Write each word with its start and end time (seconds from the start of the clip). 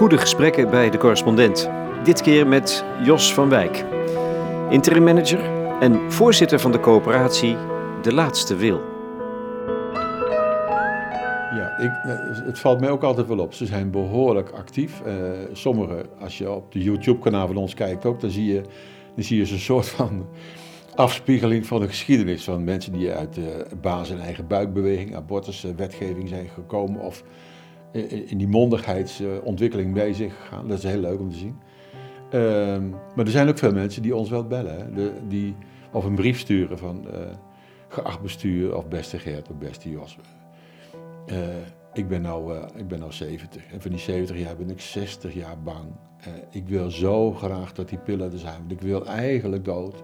Goede 0.00 0.18
gesprekken 0.18 0.70
bij 0.70 0.90
de 0.90 0.98
correspondent. 0.98 1.70
Dit 2.04 2.20
keer 2.20 2.46
met 2.46 2.84
Jos 3.04 3.34
van 3.34 3.48
Wijk, 3.48 3.84
interim 4.70 5.04
manager 5.04 5.40
en 5.80 6.12
voorzitter 6.12 6.60
van 6.60 6.72
de 6.72 6.80
coöperatie 6.80 7.56
De 8.02 8.12
Laatste 8.12 8.56
Wil. 8.56 8.80
Ja, 11.54 11.78
ik, 11.78 11.90
het 12.44 12.58
valt 12.58 12.80
mij 12.80 12.90
ook 12.90 13.02
altijd 13.02 13.26
wel 13.26 13.38
op. 13.38 13.54
Ze 13.54 13.66
zijn 13.66 13.90
behoorlijk 13.90 14.50
actief. 14.50 15.02
Uh, 15.06 15.14
sommige, 15.52 16.04
als 16.20 16.38
je 16.38 16.50
op 16.50 16.72
de 16.72 16.82
YouTube-kanaal 16.82 17.46
van 17.46 17.56
ons 17.56 17.74
kijkt 17.74 18.04
ook, 18.04 18.20
dan 18.20 18.30
zie 18.30 18.52
je, 18.52 18.60
dan 19.14 19.24
zie 19.24 19.36
je 19.44 19.52
een 19.52 19.58
soort 19.58 19.88
van 19.88 20.26
afspiegeling 20.94 21.66
van 21.66 21.80
de 21.80 21.88
geschiedenis 21.88 22.44
van 22.44 22.64
mensen 22.64 22.92
die 22.92 23.12
uit 23.12 23.34
de 23.34 23.66
basis- 23.80 24.16
en 24.16 24.22
eigen 24.22 24.46
buikbeweging, 24.46 25.16
abortuswetgeving 25.16 26.28
zijn 26.28 26.48
gekomen 26.48 27.00
of 27.00 27.22
in 28.26 28.38
die 28.38 28.48
mondigheidsontwikkeling 28.48 30.16
zich 30.16 30.36
gegaan. 30.40 30.68
Dat 30.68 30.78
is 30.78 30.84
heel 30.84 31.00
leuk 31.00 31.20
om 31.20 31.30
te 31.30 31.36
zien. 31.36 31.58
Ehm, 32.30 32.88
maar 32.88 33.24
er 33.24 33.30
zijn 33.30 33.48
ook 33.48 33.58
veel 33.58 33.72
mensen 33.72 34.02
die 34.02 34.16
ons 34.16 34.30
wel 34.30 34.46
bellen. 34.46 34.94
De, 34.94 35.12
die, 35.28 35.54
of 35.92 36.04
een 36.04 36.14
brief 36.14 36.38
sturen 36.38 36.78
van 36.78 37.06
uh, 37.06 37.20
geacht 37.88 38.22
bestuur 38.22 38.76
of 38.76 38.88
beste 38.88 39.18
Gert 39.18 39.50
of 39.50 39.56
beste 39.56 39.90
Jos. 39.90 40.18
Uh, 41.26 41.36
ik, 41.92 42.08
ben 42.08 42.22
nou, 42.22 42.54
uh, 42.54 42.62
ik 42.76 42.88
ben 42.88 42.98
nou 42.98 43.12
70 43.12 43.62
en 43.72 43.80
van 43.80 43.90
die 43.90 44.00
70 44.00 44.38
jaar 44.38 44.56
ben 44.56 44.70
ik 44.70 44.80
60 44.80 45.34
jaar 45.34 45.62
bang. 45.62 45.86
ik 46.50 46.68
wil 46.68 46.90
zo 46.90 47.32
graag 47.32 47.72
dat 47.72 47.88
die 47.88 47.98
pillen 47.98 48.32
er 48.32 48.38
zijn, 48.38 48.58
want 48.58 48.72
ik 48.72 48.80
wil 48.80 49.06
eigenlijk 49.06 49.64
dood. 49.64 49.94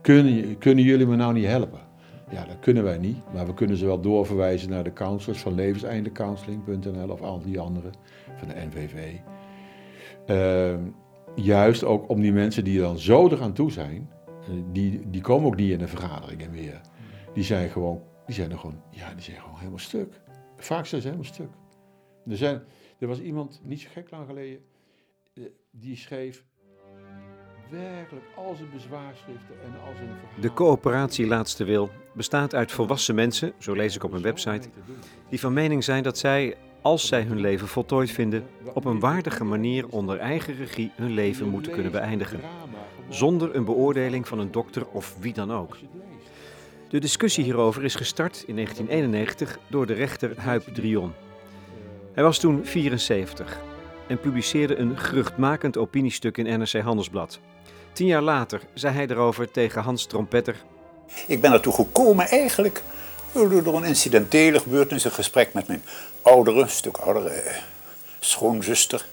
Kunnen, 0.00 0.58
kunnen 0.58 0.84
jullie 0.84 1.06
me 1.06 1.16
nou 1.16 1.32
niet 1.32 1.46
helpen? 1.46 1.80
Ja, 2.30 2.44
dat 2.44 2.58
kunnen 2.60 2.84
wij 2.84 2.98
niet, 2.98 3.32
maar 3.32 3.46
we 3.46 3.54
kunnen 3.54 3.76
ze 3.76 3.86
wel 3.86 4.00
doorverwijzen 4.00 4.70
naar 4.70 4.84
de 4.84 4.92
counselors 4.92 5.40
van 5.40 5.54
levenseindecounseling.nl 5.54 7.08
of 7.08 7.22
al 7.22 7.40
die 7.42 7.60
andere 7.60 7.90
van 8.36 8.48
de 8.48 8.54
NVV. 8.54 9.14
Uh, 10.26 10.80
juist 11.34 11.84
ook 11.84 12.08
om 12.08 12.20
die 12.20 12.32
mensen 12.32 12.64
die 12.64 12.80
dan 12.80 12.98
zo 12.98 13.28
eraan 13.28 13.52
toe 13.52 13.70
zijn, 13.70 14.10
eh, 14.26 14.48
die, 14.72 15.10
die 15.10 15.20
komen 15.20 15.46
ook 15.46 15.56
niet 15.56 15.70
in 15.70 15.78
de 15.78 15.88
vergaderingen 15.88 16.50
meer. 16.50 16.80
Die 17.32 17.44
zijn 17.44 17.70
gewoon, 17.70 18.02
die 18.26 18.34
zijn 18.34 18.50
er 18.50 18.58
gewoon, 18.58 18.80
ja, 18.90 19.14
die 19.14 19.22
zijn 19.22 19.40
gewoon 19.40 19.58
helemaal 19.58 19.78
stuk. 19.78 20.20
Vaak 20.56 20.86
zijn 20.86 21.00
ze 21.00 21.06
helemaal 21.06 21.32
stuk. 21.32 21.50
Er, 22.28 22.36
zijn, 22.36 22.62
er 22.98 23.08
was 23.08 23.20
iemand, 23.20 23.60
niet 23.64 23.80
zo 23.80 23.88
gek 23.92 24.10
lang 24.10 24.26
geleden, 24.26 24.60
eh, 25.34 25.44
die 25.70 25.96
schreef, 25.96 26.44
werkelijk 27.74 28.26
al 28.34 28.54
zijn 28.54 28.70
bezwaarschriften 28.72 29.54
en 29.64 29.72
al 29.86 29.92
zijn 29.96 30.08
De 30.40 30.52
coöperatie 30.52 31.26
Laatste 31.26 31.64
Wil 31.64 31.90
bestaat 32.12 32.54
uit 32.54 32.72
volwassen 32.72 33.14
mensen, 33.14 33.52
zo 33.58 33.72
lees 33.72 33.96
ik 33.96 34.04
op 34.04 34.12
een 34.12 34.22
website, 34.22 34.68
die 35.28 35.40
van 35.40 35.52
mening 35.52 35.84
zijn 35.84 36.02
dat 36.02 36.18
zij, 36.18 36.56
als 36.82 37.06
zij 37.06 37.22
hun 37.22 37.40
leven 37.40 37.68
voltooid 37.68 38.10
vinden, 38.10 38.46
op 38.74 38.84
een 38.84 39.00
waardige 39.00 39.44
manier 39.44 39.88
onder 39.88 40.18
eigen 40.18 40.56
regie 40.56 40.92
hun 40.94 41.12
leven 41.14 41.48
moeten 41.48 41.72
kunnen 41.72 41.92
beëindigen, 41.92 42.40
zonder 43.08 43.54
een 43.54 43.64
beoordeling 43.64 44.28
van 44.28 44.38
een 44.38 44.52
dokter 44.52 44.86
of 44.86 45.16
wie 45.20 45.32
dan 45.32 45.52
ook. 45.52 45.76
De 46.88 47.00
discussie 47.00 47.44
hierover 47.44 47.84
is 47.84 47.94
gestart 47.94 48.44
in 48.46 48.54
1991 48.54 49.58
door 49.68 49.86
de 49.86 49.92
rechter 49.92 50.40
Huip 50.40 50.74
Drion. 50.74 51.12
Hij 52.12 52.22
was 52.22 52.38
toen 52.38 52.64
74 52.64 53.60
en 54.06 54.20
publiceerde 54.20 54.76
een 54.76 54.98
geruchtmakend 54.98 55.76
opiniestuk 55.76 56.38
in 56.38 56.58
NRC 56.58 56.72
Handelsblad. 56.72 57.40
Tien 57.94 58.06
jaar 58.06 58.22
later 58.22 58.60
zei 58.72 58.94
hij 58.94 59.06
erover 59.06 59.50
tegen 59.50 59.82
Hans 59.82 60.06
Trompetter. 60.06 60.56
Ik 61.26 61.40
ben 61.40 61.52
ertoe 61.52 61.72
gekomen 61.72 62.28
eigenlijk 62.28 62.82
door 63.32 63.76
een 63.76 63.84
incidentele 63.84 64.60
gebeurtenis, 64.60 65.04
een 65.04 65.10
gesprek 65.10 65.52
met 65.52 65.66
mijn 65.66 65.82
oudere, 66.22 66.60
een 66.60 66.68
stuk 66.70 66.96
oudere 66.96 67.28
eh, 67.28 67.62
schoonzuster. 68.20 69.06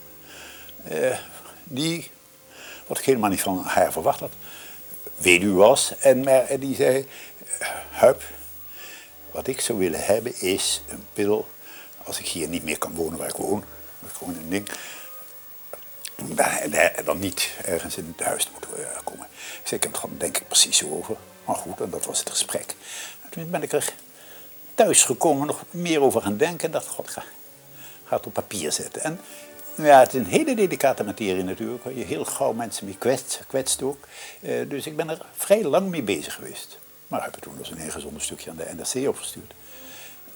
Eh, 0.84 1.18
die, 1.64 2.10
wat 2.88 2.98
ik 2.98 3.06
helemaal 3.06 3.30
niet 3.30 3.42
van 3.42 3.62
haar 3.64 3.92
verwacht 3.92 4.20
had, 4.20 4.32
weduwe 5.18 5.54
was. 5.54 5.94
En 6.00 6.24
maar, 6.24 6.60
die 6.60 6.76
zei, 6.76 7.06
Huip, 7.92 8.24
wat 9.32 9.48
ik 9.48 9.62
zou 9.62 9.78
willen 9.78 10.06
hebben 10.06 10.42
is 10.42 10.82
een 10.90 11.06
pil, 11.14 11.48
als 12.04 12.20
ik 12.20 12.28
hier 12.28 12.48
niet 12.48 12.64
meer 12.64 12.78
kan 12.78 12.94
wonen 12.94 13.20
waar 13.20 13.30
ik 13.30 13.36
woon, 13.36 13.64
gewoon 14.14 14.36
een 14.36 14.50
ding, 14.50 14.68
dan 17.06 17.20
niet 17.20 17.50
ergens 17.66 17.98
in 17.98 18.14
het 18.18 18.28
huis 18.28 18.50
moeten 18.52 18.92
eh, 18.92 18.98
komen. 19.04 19.28
Dus 19.62 19.72
ik 19.72 19.84
heb 19.84 19.92
het 19.92 20.02
gewoon 20.02 20.18
denk 20.18 20.38
ik 20.38 20.48
precies 20.48 20.78
zo 20.78 20.90
over. 20.90 21.16
Maar 21.46 21.56
goed, 21.56 21.82
en 21.82 21.90
dat 21.90 22.06
was 22.06 22.20
het 22.20 22.30
gesprek. 22.30 22.76
En 23.24 23.30
toen 23.30 23.50
ben 23.50 23.64
ik 23.64 23.72
er 23.72 23.94
thuis 24.76 25.04
gekomen, 25.04 25.48
nog 25.48 25.64
meer 25.72 26.02
over 26.02 26.22
gaan 26.22 26.38
denken. 26.38 26.68
En 26.68 26.72
dacht, 26.72 26.88
god, 26.88 27.10
ga, 27.10 27.24
het 28.04 28.26
op 28.26 28.34
papier 28.34 28.72
zetten. 28.72 29.02
En 29.02 29.20
ja, 29.76 30.00
het 30.00 30.14
is 30.14 30.20
een 30.20 30.26
hele 30.26 30.56
delicate 30.56 31.04
materie 31.04 31.44
natuurlijk, 31.44 31.84
je 31.84 32.04
heel 32.04 32.26
gauw 32.26 32.54
mensen 32.54 32.86
mee 32.86 32.98
kwetst, 32.98 33.44
kwetst 33.48 33.82
ook. 33.82 34.08
Uh, 34.42 34.70
dus 34.70 34.86
ik 34.86 34.96
ben 34.96 35.10
er 35.10 35.26
vrij 35.36 35.64
lang 35.64 35.90
mee 35.90 36.04
bezig 36.04 36.34
geweest. 36.34 36.80
Maar 37.08 37.24
heb 37.24 37.34
het 37.34 37.42
toen 37.42 37.58
dus 37.58 37.70
een 37.70 37.78
heel 37.78 37.92
gezonde 37.92 38.20
stukje 38.20 38.50
aan 38.50 38.56
de 38.56 38.72
NRC 38.76 39.08
opgestuurd. 39.08 39.54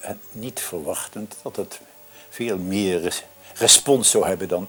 En 0.00 0.20
niet 0.32 0.60
verwachtend 0.60 1.36
dat 1.42 1.56
het 1.56 1.80
veel 2.28 2.58
meer 2.58 3.22
respons 3.54 4.10
zou 4.10 4.26
hebben 4.26 4.48
dan 4.48 4.68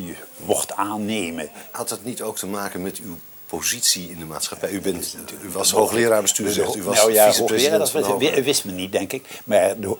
je 0.00 0.14
mocht 0.36 0.72
aannemen. 0.72 1.50
Had 1.70 1.90
het 1.90 2.04
niet 2.04 2.22
ook 2.22 2.36
te 2.36 2.46
maken 2.46 2.82
met 2.82 2.98
uw 2.98 3.16
positie 3.46 4.10
in 4.10 4.18
de 4.18 4.24
maatschappij? 4.24 4.70
U, 4.70 4.80
bent, 4.80 5.16
u 5.44 5.48
was 5.48 5.70
hoogleraar 5.70 6.22
bestuur, 6.22 6.50
zegt 6.50 6.76
u 6.76 6.82
was 6.82 6.96
nou 6.96 7.12
ja, 7.12 7.26
vicepresident 7.26 7.92
dat 7.92 8.18
wist 8.44 8.64
men 8.64 8.74
niet, 8.74 8.92
denk 8.92 9.12
ik. 9.12 9.40
Maar 9.44 9.80
de, 9.80 9.96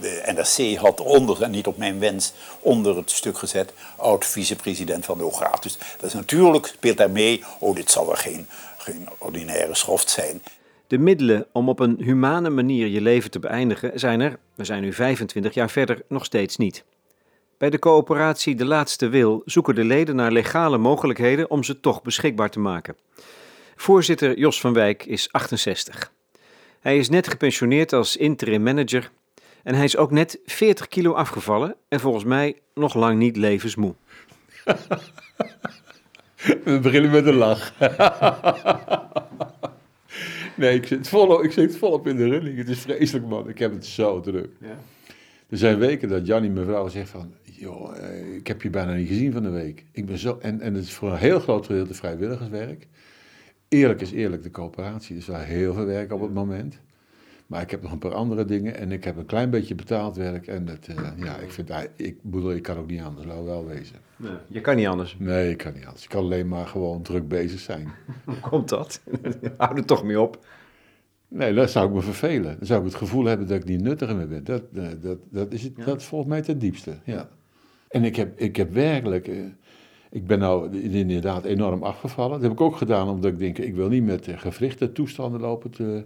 de 0.00 0.22
NRC 0.34 0.76
had 0.76 1.00
onder, 1.00 1.42
en 1.42 1.50
niet 1.50 1.66
op 1.66 1.76
mijn 1.76 1.98
wens, 1.98 2.32
onder 2.60 2.96
het 2.96 3.10
stuk 3.10 3.38
gezet... 3.38 3.72
oud-vicepresident 3.96 5.04
van 5.04 5.18
de 5.18 5.24
Hoge 5.24 5.44
Raad. 5.44 5.62
Dus 5.62 5.78
dat 5.96 6.08
is 6.08 6.14
natuurlijk, 6.14 6.66
speelt 6.66 6.96
daar 6.96 7.10
mee... 7.10 7.44
oh, 7.58 7.74
dit 7.74 7.90
zal 7.90 8.06
wel 8.06 8.14
geen, 8.14 8.46
geen 8.76 9.08
ordinaire 9.18 9.74
schoft 9.74 10.10
zijn. 10.10 10.42
De 10.86 10.98
middelen 10.98 11.46
om 11.52 11.68
op 11.68 11.78
een 11.78 11.96
humane 11.98 12.50
manier 12.50 12.86
je 12.86 13.00
leven 13.00 13.30
te 13.30 13.38
beëindigen 13.38 14.00
zijn 14.00 14.20
er, 14.20 14.38
we 14.54 14.64
zijn 14.64 14.82
nu 14.82 14.92
25 14.92 15.54
jaar 15.54 15.70
verder, 15.70 16.02
nog 16.08 16.24
steeds 16.24 16.56
niet. 16.56 16.84
Bij 17.62 17.70
de 17.70 17.78
coöperatie 17.78 18.54
De 18.54 18.64
Laatste 18.64 19.08
Wil 19.08 19.42
zoeken 19.44 19.74
de 19.74 19.84
leden 19.84 20.16
naar 20.16 20.32
legale 20.32 20.78
mogelijkheden 20.78 21.50
om 21.50 21.62
ze 21.62 21.80
toch 21.80 22.02
beschikbaar 22.02 22.50
te 22.50 22.58
maken. 22.58 22.96
Voorzitter 23.76 24.38
Jos 24.38 24.60
van 24.60 24.72
Wijk 24.72 25.04
is 25.04 25.32
68. 25.32 26.12
Hij 26.80 26.98
is 26.98 27.08
net 27.08 27.28
gepensioneerd 27.28 27.92
als 27.92 28.16
interim 28.16 28.62
manager 28.62 29.10
en 29.62 29.74
hij 29.74 29.84
is 29.84 29.96
ook 29.96 30.10
net 30.10 30.40
40 30.44 30.88
kilo 30.88 31.12
afgevallen 31.12 31.76
en 31.88 32.00
volgens 32.00 32.24
mij 32.24 32.56
nog 32.74 32.94
lang 32.94 33.18
niet 33.18 33.36
levensmoe. 33.36 33.94
We 36.64 36.78
beginnen 36.82 37.10
met 37.10 37.26
een 37.26 37.34
lach. 37.34 37.72
nee, 40.56 40.74
ik 40.74 40.86
zit, 40.86 41.08
volop, 41.08 41.42
ik 41.42 41.52
zit 41.52 41.76
volop 41.76 42.06
in 42.06 42.16
de 42.16 42.28
running. 42.28 42.58
Het 42.58 42.68
is 42.68 42.80
vreselijk, 42.80 43.26
man. 43.26 43.48
Ik 43.48 43.58
heb 43.58 43.72
het 43.72 43.86
zo 43.86 44.20
druk. 44.20 44.50
Ja. 44.60 44.78
Er 45.52 45.58
zijn 45.58 45.78
weken 45.78 46.08
dat 46.08 46.26
Jannie, 46.26 46.50
mevrouw, 46.50 46.88
zegt 46.88 47.10
van 47.10 47.34
joh, 47.62 47.96
eh, 47.96 48.34
ik 48.34 48.46
heb 48.46 48.62
je 48.62 48.70
bijna 48.70 48.94
niet 48.94 49.08
gezien 49.08 49.32
van 49.32 49.42
de 49.42 49.50
week. 49.50 49.84
Ik 49.92 50.06
ben 50.06 50.18
zo, 50.18 50.38
en, 50.40 50.60
en 50.60 50.74
het 50.74 50.84
is 50.84 50.92
voor 50.92 51.10
een 51.10 51.18
heel 51.18 51.40
groot 51.40 51.66
gedeelte 51.66 51.94
vrijwilligerswerk. 51.94 52.86
Eerlijk 53.68 54.00
is 54.00 54.12
eerlijk, 54.12 54.42
de 54.42 54.50
coöperatie 54.50 55.16
is 55.16 55.26
wel 55.26 55.38
heel 55.38 55.74
veel 55.74 55.84
werk 55.84 56.12
op 56.12 56.20
het 56.20 56.34
moment. 56.34 56.80
Maar 57.46 57.62
ik 57.62 57.70
heb 57.70 57.82
nog 57.82 57.92
een 57.92 57.98
paar 57.98 58.14
andere 58.14 58.44
dingen 58.44 58.76
en 58.76 58.92
ik 58.92 59.04
heb 59.04 59.16
een 59.16 59.26
klein 59.26 59.50
beetje 59.50 59.74
betaald 59.74 60.16
werk. 60.16 60.46
En 60.46 60.64
dat, 60.64 60.88
uh, 60.88 60.96
ja, 61.16 61.36
ik 61.36 61.50
vind, 61.50 61.70
ik 61.96 62.22
bedoel, 62.22 62.52
ik 62.52 62.62
kan 62.62 62.76
ook 62.76 62.86
niet 62.86 63.00
anders, 63.00 63.26
laat 63.26 63.44
wel 63.44 63.66
wezen. 63.66 63.96
Nee, 64.16 64.36
je 64.48 64.60
kan 64.60 64.76
niet 64.76 64.86
anders? 64.86 65.16
Nee, 65.18 65.50
ik 65.50 65.56
kan 65.56 65.72
niet 65.72 65.84
anders. 65.84 66.04
Ik 66.04 66.08
kan 66.08 66.22
alleen 66.22 66.48
maar 66.48 66.66
gewoon 66.66 67.02
druk 67.02 67.28
bezig 67.28 67.60
zijn. 67.60 67.88
Hoe 68.24 68.40
komt 68.40 68.68
dat? 68.68 69.00
Houd 69.56 69.78
er 69.78 69.84
toch 69.84 70.04
mee 70.04 70.20
op. 70.20 70.46
Nee, 71.28 71.54
dat 71.54 71.70
zou 71.70 71.88
ik 71.88 71.94
me 71.94 72.00
vervelen. 72.00 72.56
Dan 72.58 72.66
zou 72.66 72.80
ik 72.80 72.86
het 72.86 72.94
gevoel 72.94 73.24
hebben 73.24 73.46
dat 73.46 73.56
ik 73.56 73.64
niet 73.64 73.82
nuttiger 73.82 74.16
meer 74.16 74.28
ben. 74.28 74.44
Dat, 74.44 74.62
eh, 74.74 74.88
dat, 75.00 75.18
dat, 75.30 75.52
is, 75.52 75.62
het, 75.62 75.76
dat 75.84 76.02
volgens 76.02 76.30
mij 76.30 76.42
het 76.46 76.60
diepste, 76.60 76.98
ja. 77.04 77.28
En 77.92 78.04
ik 78.04 78.16
heb, 78.16 78.38
ik 78.38 78.56
heb 78.56 78.72
werkelijk, 78.72 79.28
eh, 79.28 79.36
ik 80.10 80.26
ben 80.26 80.38
nou 80.38 80.80
inderdaad 80.80 81.44
enorm 81.44 81.82
afgevallen. 81.82 82.32
Dat 82.32 82.42
heb 82.42 82.52
ik 82.52 82.60
ook 82.60 82.76
gedaan 82.76 83.08
omdat 83.08 83.32
ik 83.32 83.38
denk, 83.38 83.58
ik 83.58 83.74
wil 83.74 83.88
niet 83.88 84.04
met 84.04 84.28
gewrichte 84.36 84.92
toestanden 84.92 85.40
lopen 85.40 85.70
te 85.70 86.04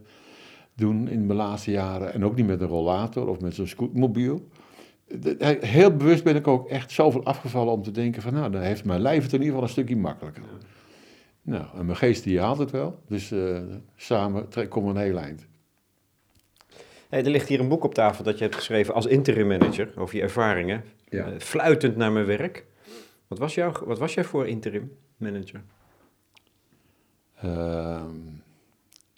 doen 0.74 1.08
in 1.08 1.26
mijn 1.26 1.38
laatste 1.38 1.70
jaren. 1.70 2.12
En 2.12 2.24
ook 2.24 2.36
niet 2.36 2.46
met 2.46 2.60
een 2.60 2.68
rollator 2.68 3.28
of 3.28 3.40
met 3.40 3.54
zo'n 3.54 3.66
scootmobiel. 3.66 4.48
Heel 5.60 5.96
bewust 5.96 6.24
ben 6.24 6.36
ik 6.36 6.46
ook 6.46 6.68
echt 6.68 6.90
zoveel 6.90 7.24
afgevallen 7.24 7.72
om 7.72 7.82
te 7.82 7.90
denken 7.90 8.22
van, 8.22 8.32
nou, 8.32 8.50
dan 8.50 8.60
heeft 8.60 8.84
mijn 8.84 9.00
lijf 9.00 9.22
het 9.22 9.32
in 9.32 9.38
ieder 9.38 9.48
geval 9.48 9.62
een 9.62 9.72
stukje 9.72 9.96
makkelijker. 9.96 10.42
Nou, 11.42 11.64
en 11.78 11.86
mijn 11.86 11.98
geest 11.98 12.24
die 12.24 12.40
haalt 12.40 12.58
het 12.58 12.70
wel. 12.70 12.98
Dus 13.08 13.32
uh, 13.32 13.58
samen 13.96 14.48
komen 14.68 14.92
we 14.94 15.00
een 15.00 15.06
heel 15.06 15.18
eind. 15.18 15.46
Hey, 17.08 17.24
er 17.24 17.30
ligt 17.30 17.48
hier 17.48 17.60
een 17.60 17.68
boek 17.68 17.84
op 17.84 17.94
tafel 17.94 18.24
dat 18.24 18.38
je 18.38 18.44
hebt 18.44 18.56
geschreven 18.56 18.94
als 18.94 19.06
interim 19.06 19.46
manager 19.46 19.92
over 19.96 20.16
je 20.16 20.22
ervaringen. 20.22 20.84
Ja. 21.08 21.28
Uh, 21.28 21.38
fluitend 21.38 21.96
naar 21.96 22.12
mijn 22.12 22.26
werk. 22.26 22.66
Wat 23.26 23.38
was, 23.38 23.54
jouw, 23.54 23.72
wat 23.84 23.98
was 23.98 24.14
jij 24.14 24.24
voor 24.24 24.46
interim 24.46 24.92
manager? 25.16 25.62
Uh, 27.44 28.04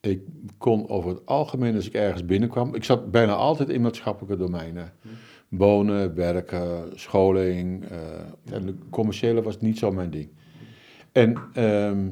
ik 0.00 0.20
kon 0.58 0.88
over 0.88 1.10
het 1.10 1.26
algemeen, 1.26 1.74
als 1.74 1.86
ik 1.86 1.94
ergens 1.94 2.24
binnenkwam, 2.24 2.74
ik 2.74 2.84
zat 2.84 3.10
bijna 3.10 3.32
altijd 3.32 3.68
in 3.68 3.80
maatschappelijke 3.80 4.36
domeinen. 4.36 4.92
Hm. 5.02 5.08
wonen, 5.48 6.14
werken, 6.14 6.92
scholing. 6.94 7.90
Uh, 7.90 8.54
en 8.54 8.66
de 8.66 8.74
commerciële 8.90 9.42
was 9.42 9.60
niet 9.60 9.78
zo 9.78 9.92
mijn 9.92 10.10
ding. 10.10 10.28
En 11.12 11.38
ehm, 11.52 12.08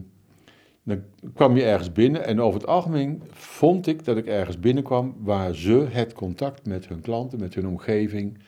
dan 0.86 1.02
kwam 1.34 1.56
je 1.56 1.64
ergens 1.64 1.92
binnen 1.92 2.24
en 2.24 2.40
over 2.40 2.60
het 2.60 2.68
algemeen 2.68 3.22
vond 3.30 3.86
ik 3.86 4.04
dat 4.04 4.16
ik 4.16 4.26
ergens 4.26 4.60
binnenkwam 4.60 5.14
waar 5.18 5.54
ze 5.54 5.86
het 5.90 6.12
contact 6.12 6.66
met 6.66 6.88
hun 6.88 7.00
klanten, 7.00 7.40
met 7.40 7.54
hun 7.54 7.66
omgeving, 7.66 8.38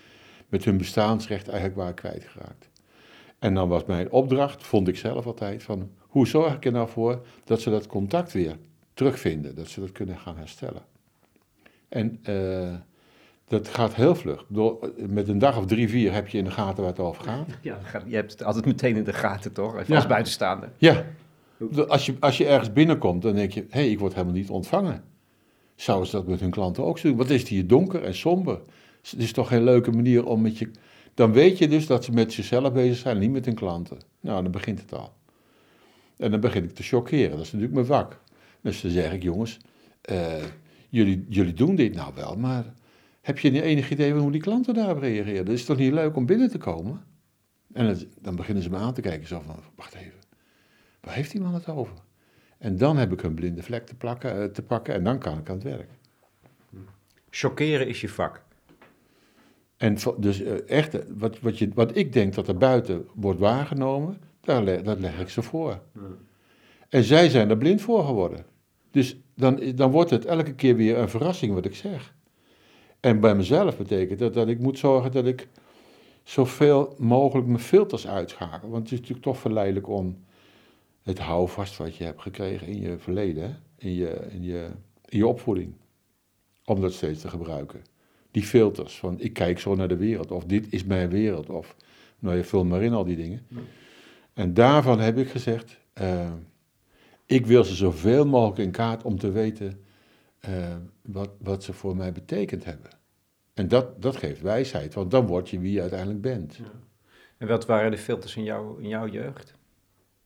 met 0.48 0.64
hun 0.64 0.76
bestaansrecht 0.76 1.48
eigenlijk 1.48 1.78
waren 1.78 1.94
kwijtgeraakt. 1.94 2.70
En 3.38 3.54
dan 3.54 3.68
was 3.68 3.84
mijn 3.84 4.10
opdracht, 4.10 4.62
vond 4.62 4.88
ik 4.88 4.96
zelf 4.96 5.26
altijd, 5.26 5.62
van 5.62 5.90
hoe 5.98 6.26
zorg 6.26 6.54
ik 6.54 6.64
er 6.64 6.72
nou 6.72 6.88
voor 6.88 7.26
dat 7.44 7.60
ze 7.60 7.70
dat 7.70 7.86
contact 7.86 8.32
weer 8.32 8.56
terugvinden, 8.94 9.54
dat 9.54 9.68
ze 9.68 9.80
dat 9.80 9.92
kunnen 9.92 10.18
gaan 10.18 10.36
herstellen. 10.36 10.82
En 11.88 12.20
uh, 12.28 12.74
dat 13.48 13.68
gaat 13.68 13.94
heel 13.94 14.14
vlug. 14.14 14.44
Door, 14.48 14.92
met 15.08 15.28
een 15.28 15.38
dag 15.38 15.56
of 15.56 15.66
drie, 15.66 15.88
vier 15.88 16.12
heb 16.12 16.28
je 16.28 16.38
in 16.38 16.44
de 16.44 16.50
gaten 16.50 16.82
waar 16.82 16.92
het 16.92 17.00
over 17.00 17.24
gaat. 17.24 17.46
Ja, 17.60 17.78
je 18.06 18.14
hebt 18.14 18.32
het 18.32 18.44
altijd 18.44 18.64
meteen 18.64 18.96
in 18.96 19.04
de 19.04 19.12
gaten, 19.12 19.52
toch? 19.52 19.78
Even 19.78 19.94
als 19.94 20.06
buitenstaander. 20.06 20.70
Ja. 20.76 21.04
Als 21.88 22.06
je, 22.06 22.14
als 22.20 22.38
je 22.38 22.46
ergens 22.46 22.72
binnenkomt, 22.72 23.22
dan 23.22 23.34
denk 23.34 23.52
je, 23.52 23.60
hé, 23.60 23.80
hey, 23.80 23.90
ik 23.90 23.98
word 23.98 24.14
helemaal 24.14 24.34
niet 24.34 24.50
ontvangen. 24.50 25.04
Zouden 25.74 26.08
ze 26.08 26.16
dat 26.16 26.26
met 26.26 26.40
hun 26.40 26.50
klanten 26.50 26.84
ook 26.84 27.02
doen? 27.02 27.16
Wat 27.16 27.30
is 27.30 27.40
het 27.40 27.48
hier 27.48 27.66
donker 27.66 28.02
en 28.02 28.14
somber? 28.14 28.60
Het 29.02 29.20
is 29.20 29.32
toch 29.32 29.48
geen 29.48 29.64
leuke 29.64 29.90
manier 29.90 30.26
om 30.26 30.40
met 30.40 30.58
je... 30.58 30.70
Dan 31.14 31.32
weet 31.32 31.58
je 31.58 31.68
dus 31.68 31.86
dat 31.86 32.04
ze 32.04 32.12
met 32.12 32.32
zichzelf 32.32 32.72
bezig 32.72 32.96
zijn, 32.96 33.18
niet 33.18 33.30
met 33.30 33.44
hun 33.44 33.54
klanten. 33.54 33.98
Nou, 34.20 34.42
dan 34.42 34.52
begint 34.52 34.80
het 34.80 34.92
al. 34.92 35.12
En 36.16 36.30
dan 36.30 36.40
begin 36.40 36.64
ik 36.64 36.74
te 36.74 36.82
chockeren. 36.82 37.30
Dat 37.30 37.40
is 37.40 37.52
natuurlijk 37.52 37.74
mijn 37.74 37.86
vak. 37.86 38.20
Dus 38.60 38.80
dan 38.80 38.90
zeg 38.90 39.12
ik, 39.12 39.22
jongens, 39.22 39.58
uh, 40.10 40.32
jullie, 40.88 41.26
jullie 41.28 41.52
doen 41.52 41.74
dit 41.74 41.94
nou 41.94 42.12
wel, 42.14 42.36
maar 42.36 42.74
heb 43.20 43.38
je 43.38 43.50
niet 43.50 43.62
enig 43.62 43.90
idee 43.90 44.12
hoe 44.12 44.30
die 44.30 44.40
klanten 44.40 44.74
daarop 44.74 44.98
reageren? 44.98 45.36
Het 45.36 45.48
is 45.48 45.64
toch 45.64 45.76
niet 45.76 45.92
leuk 45.92 46.16
om 46.16 46.26
binnen 46.26 46.50
te 46.50 46.58
komen? 46.58 47.04
En 47.72 47.98
dan 48.20 48.36
beginnen 48.36 48.62
ze 48.62 48.70
me 48.70 48.76
aan 48.76 48.94
te 48.94 49.00
kijken, 49.00 49.28
zo 49.28 49.40
van, 49.40 49.56
wacht 49.76 49.94
even, 49.94 50.17
waar 51.08 51.16
heeft 51.16 51.30
die 51.30 51.40
man 51.40 51.54
het 51.54 51.68
over? 51.68 51.94
En 52.58 52.76
dan 52.76 52.96
heb 52.96 53.12
ik 53.12 53.22
een 53.22 53.34
blinde 53.34 53.62
vlek 53.62 53.86
te, 53.86 53.94
plakken, 53.94 54.42
eh, 54.42 54.44
te 54.44 54.62
pakken 54.62 54.94
en 54.94 55.04
dan 55.04 55.18
kan 55.18 55.38
ik 55.38 55.48
aan 55.48 55.54
het 55.54 55.64
werk. 55.64 55.90
Chockeren 57.30 57.88
is 57.88 58.00
je 58.00 58.08
vak. 58.08 58.42
En 59.76 59.96
dus 60.16 60.40
uh, 60.40 60.68
echt, 60.70 60.98
wat, 61.18 61.40
wat, 61.40 61.58
je, 61.58 61.70
wat 61.74 61.96
ik 61.96 62.12
denk 62.12 62.34
dat 62.34 62.48
er 62.48 62.56
buiten 62.56 63.06
wordt 63.14 63.38
waargenomen, 63.38 64.18
daar, 64.40 64.82
dat 64.82 64.98
leg 64.98 65.20
ik 65.20 65.28
ze 65.28 65.42
voor. 65.42 65.80
En 66.88 67.04
zij 67.04 67.28
zijn 67.28 67.50
er 67.50 67.56
blind 67.56 67.80
voor 67.80 68.04
geworden. 68.04 68.44
Dus 68.90 69.16
dan, 69.34 69.60
dan 69.74 69.90
wordt 69.90 70.10
het 70.10 70.24
elke 70.24 70.54
keer 70.54 70.76
weer 70.76 70.98
een 70.98 71.08
verrassing 71.08 71.54
wat 71.54 71.64
ik 71.64 71.74
zeg. 71.74 72.14
En 73.00 73.20
bij 73.20 73.34
mezelf 73.34 73.76
betekent 73.76 74.18
dat 74.18 74.34
dat 74.34 74.48
ik 74.48 74.58
moet 74.58 74.78
zorgen 74.78 75.12
dat 75.12 75.26
ik 75.26 75.48
zoveel 76.22 76.94
mogelijk 76.98 77.46
mijn 77.46 77.60
filters 77.60 78.06
uitschakel. 78.06 78.68
Want 78.68 78.82
het 78.82 78.92
is 78.92 78.98
natuurlijk 78.98 79.26
toch 79.26 79.38
verleidelijk 79.38 79.88
om 79.88 80.26
het 81.08 81.18
houvast 81.18 81.76
wat 81.76 81.96
je 81.96 82.04
hebt 82.04 82.22
gekregen 82.22 82.66
in 82.66 82.80
je 82.80 82.98
verleden, 82.98 83.62
in 83.76 83.94
je, 83.94 84.26
in 84.30 84.42
je, 84.42 84.70
in 85.04 85.18
je 85.18 85.26
opvoeding, 85.26 85.74
om 86.64 86.80
dat 86.80 86.92
steeds 86.92 87.20
te 87.20 87.28
gebruiken. 87.28 87.82
Die 88.30 88.42
filters 88.42 88.98
van 88.98 89.20
ik 89.20 89.32
kijk 89.32 89.58
zo 89.58 89.74
naar 89.74 89.88
de 89.88 89.96
wereld, 89.96 90.30
of 90.30 90.44
dit 90.44 90.66
is 90.72 90.84
mijn 90.84 91.08
wereld, 91.08 91.50
of 91.50 91.76
nou 92.18 92.36
je 92.36 92.44
vult 92.44 92.68
maar 92.68 92.82
in 92.82 92.92
al 92.92 93.04
die 93.04 93.16
dingen. 93.16 93.46
En 94.32 94.54
daarvan 94.54 95.00
heb 95.00 95.18
ik 95.18 95.28
gezegd, 95.28 95.80
uh, 96.00 96.32
ik 97.26 97.46
wil 97.46 97.64
ze 97.64 97.74
zoveel 97.74 98.26
mogelijk 98.26 98.58
in 98.58 98.70
kaart 98.70 99.02
om 99.02 99.18
te 99.18 99.30
weten 99.30 99.84
uh, 100.48 100.76
wat, 101.02 101.30
wat 101.38 101.64
ze 101.64 101.72
voor 101.72 101.96
mij 101.96 102.12
betekend 102.12 102.64
hebben. 102.64 102.90
En 103.54 103.68
dat, 103.68 104.02
dat 104.02 104.16
geeft 104.16 104.40
wijsheid, 104.40 104.94
want 104.94 105.10
dan 105.10 105.26
word 105.26 105.50
je 105.50 105.58
wie 105.58 105.72
je 105.72 105.80
uiteindelijk 105.80 106.20
bent. 106.20 106.54
Ja. 106.56 106.64
En 107.36 107.48
wat 107.48 107.66
waren 107.66 107.90
de 107.90 107.98
filters 107.98 108.36
in, 108.36 108.44
jou, 108.44 108.82
in 108.82 108.88
jouw 108.88 109.08
jeugd? 109.08 109.57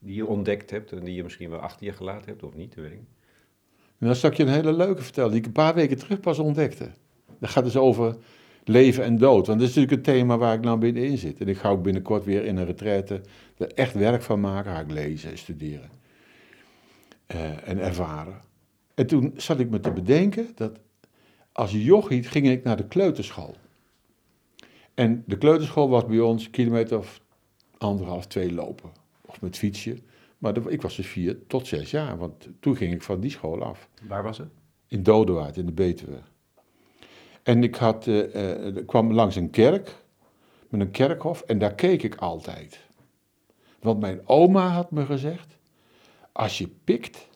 Die 0.05 0.15
je 0.15 0.27
ontdekt 0.27 0.71
hebt 0.71 0.93
en 0.93 1.05
die 1.05 1.15
je 1.15 1.23
misschien 1.23 1.51
wel 1.51 1.59
achter 1.59 1.87
je 1.87 1.93
gelaten 1.93 2.29
hebt 2.29 2.43
of 2.43 2.55
niet, 2.55 2.75
weet 2.75 2.93
ik 2.93 2.99
En 3.99 4.07
dan 4.07 4.17
ik 4.31 4.35
je 4.35 4.43
een 4.43 4.49
hele 4.49 4.73
leuke 4.73 5.03
vertellen, 5.03 5.31
die 5.31 5.41
ik 5.41 5.47
een 5.47 5.53
paar 5.53 5.75
weken 5.75 5.99
terug 5.99 6.21
pas 6.21 6.39
ontdekte. 6.39 6.91
Dat 7.39 7.51
gaat 7.51 7.65
dus 7.65 7.77
over 7.77 8.17
leven 8.65 9.05
en 9.05 9.19
dood. 9.19 9.47
Want 9.47 9.61
dat 9.61 9.69
is 9.69 9.75
natuurlijk 9.75 10.07
een 10.07 10.15
thema 10.15 10.39
waar 10.39 10.55
ik 10.55 10.61
nou 10.61 10.79
binnenin 10.79 11.19
zit. 11.19 11.41
En 11.41 11.49
ik 11.49 11.57
ga 11.57 11.69
ook 11.69 11.83
binnenkort 11.83 12.25
weer 12.25 12.45
in 12.45 12.57
een 12.57 12.65
retraite 12.65 13.21
er 13.57 13.73
echt 13.75 13.95
werk 13.95 14.23
van 14.23 14.41
maken. 14.41 14.73
Ga 14.73 14.81
ik 14.81 14.91
lezen 14.91 15.31
en 15.31 15.39
studeren. 15.39 15.91
Uh, 17.35 17.69
en 17.69 17.79
ervaren. 17.79 18.41
En 18.95 19.07
toen 19.07 19.33
zat 19.37 19.61
ik 19.61 19.71
me 19.71 19.81
te 19.81 19.93
bedenken 19.93 20.49
dat 20.55 20.79
als 21.53 21.73
jochie 21.73 22.23
ging 22.23 22.49
ik 22.49 22.65
naar 22.65 22.77
de 22.77 22.87
kleuterschool. 22.87 23.57
En 24.95 25.23
de 25.27 25.39
kleuterschool 25.39 25.89
was 25.89 26.07
bij 26.07 26.21
ons 26.21 26.51
kilometer 26.51 26.99
of 26.99 27.21
anderhalf, 27.79 28.27
twee 28.27 28.53
lopen. 28.53 29.02
Of 29.33 29.41
met 29.41 29.59
fietsje. 29.59 29.97
Maar 30.39 30.57
ik 30.69 30.83
was 30.83 30.97
dus 30.97 31.07
vier 31.07 31.47
tot 31.47 31.67
zes 31.67 31.91
jaar, 31.91 32.19
want 32.19 32.49
toen 32.61 32.77
ging 32.77 32.93
ik 32.93 33.03
van 33.03 33.21
die 33.21 33.31
school 33.31 33.63
af. 33.63 33.89
Waar 34.09 34.23
was 34.23 34.39
het? 34.39 34.51
In 34.89 35.03
Dodewaard, 35.03 35.57
in 35.57 35.67
de 35.67 35.73
Betuwe. 35.73 36.19
En 37.43 37.63
ik 37.63 37.75
had, 37.75 38.07
uh, 38.07 38.35
uh, 38.65 38.87
kwam 38.87 39.13
langs 39.13 39.37
een 39.37 39.51
kerk, 39.51 39.97
met 40.69 40.81
een 40.81 40.91
kerkhof, 40.91 41.41
en 41.41 41.59
daar 41.59 41.75
keek 41.75 42.03
ik 42.03 42.15
altijd. 42.15 42.81
Want 43.81 44.01
mijn 44.01 44.21
oma 44.25 44.69
had 44.69 44.91
me 44.91 45.05
gezegd, 45.05 45.59
als 46.33 46.59
je 46.59 46.69
pikt, 46.85 47.29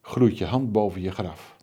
groeit 0.00 0.38
je 0.38 0.44
hand 0.44 0.72
boven 0.72 1.00
je 1.00 1.10
graf. 1.10 1.56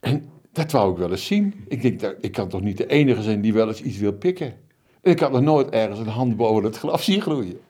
En 0.00 0.30
dat 0.52 0.72
wou 0.72 0.92
ik 0.92 0.98
wel 0.98 1.10
eens 1.10 1.26
zien. 1.26 1.64
Ik 1.68 1.82
denk, 1.82 2.16
ik 2.20 2.32
kan 2.32 2.48
toch 2.48 2.60
niet 2.60 2.76
de 2.76 2.86
enige 2.86 3.22
zijn 3.22 3.40
die 3.40 3.52
wel 3.52 3.68
eens 3.68 3.82
iets 3.82 3.98
wil 3.98 4.12
pikken. 4.12 4.54
En 5.00 5.10
ik 5.10 5.20
had 5.20 5.32
nog 5.32 5.40
nooit 5.40 5.70
ergens 5.70 5.98
een 5.98 6.06
hand 6.06 6.36
boven 6.36 6.64
het 6.64 6.78
graf 6.78 7.02
zien 7.02 7.20
groeien. 7.20 7.60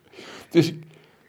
Dus, 0.53 0.73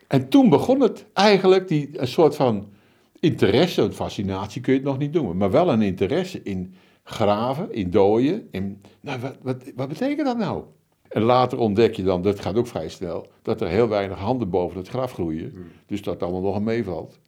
en 0.07 0.29
toen 0.29 0.49
begon 0.49 0.81
het 0.81 1.05
eigenlijk, 1.13 1.67
die, 1.67 1.99
een 1.99 2.07
soort 2.07 2.35
van 2.35 2.71
interesse, 3.19 3.81
een 3.81 3.93
fascinatie 3.93 4.61
kun 4.61 4.73
je 4.73 4.79
het 4.79 4.87
nog 4.87 4.97
niet 4.97 5.13
noemen, 5.13 5.37
maar 5.37 5.51
wel 5.51 5.71
een 5.71 5.81
interesse 5.81 6.41
in 6.43 6.75
graven, 7.03 7.73
in 7.73 7.89
dooien. 7.89 8.47
In, 8.51 8.81
nou, 9.01 9.19
wat, 9.19 9.37
wat, 9.41 9.71
wat 9.75 9.87
betekent 9.87 10.27
dat 10.27 10.37
nou? 10.37 10.63
En 11.09 11.21
later 11.21 11.57
ontdek 11.57 11.95
je 11.95 12.03
dan, 12.03 12.21
dat 12.21 12.39
gaat 12.39 12.55
ook 12.55 12.67
vrij 12.67 12.89
snel, 12.89 13.27
dat 13.41 13.61
er 13.61 13.67
heel 13.67 13.87
weinig 13.87 14.17
handen 14.17 14.49
boven 14.49 14.77
het 14.77 14.87
graf 14.87 15.13
groeien. 15.13 15.49
Hmm. 15.49 15.71
Dus 15.85 16.01
dat 16.01 16.23
allemaal 16.23 16.41
nog 16.41 16.55
een 16.55 16.63
meevalt. 16.63 17.19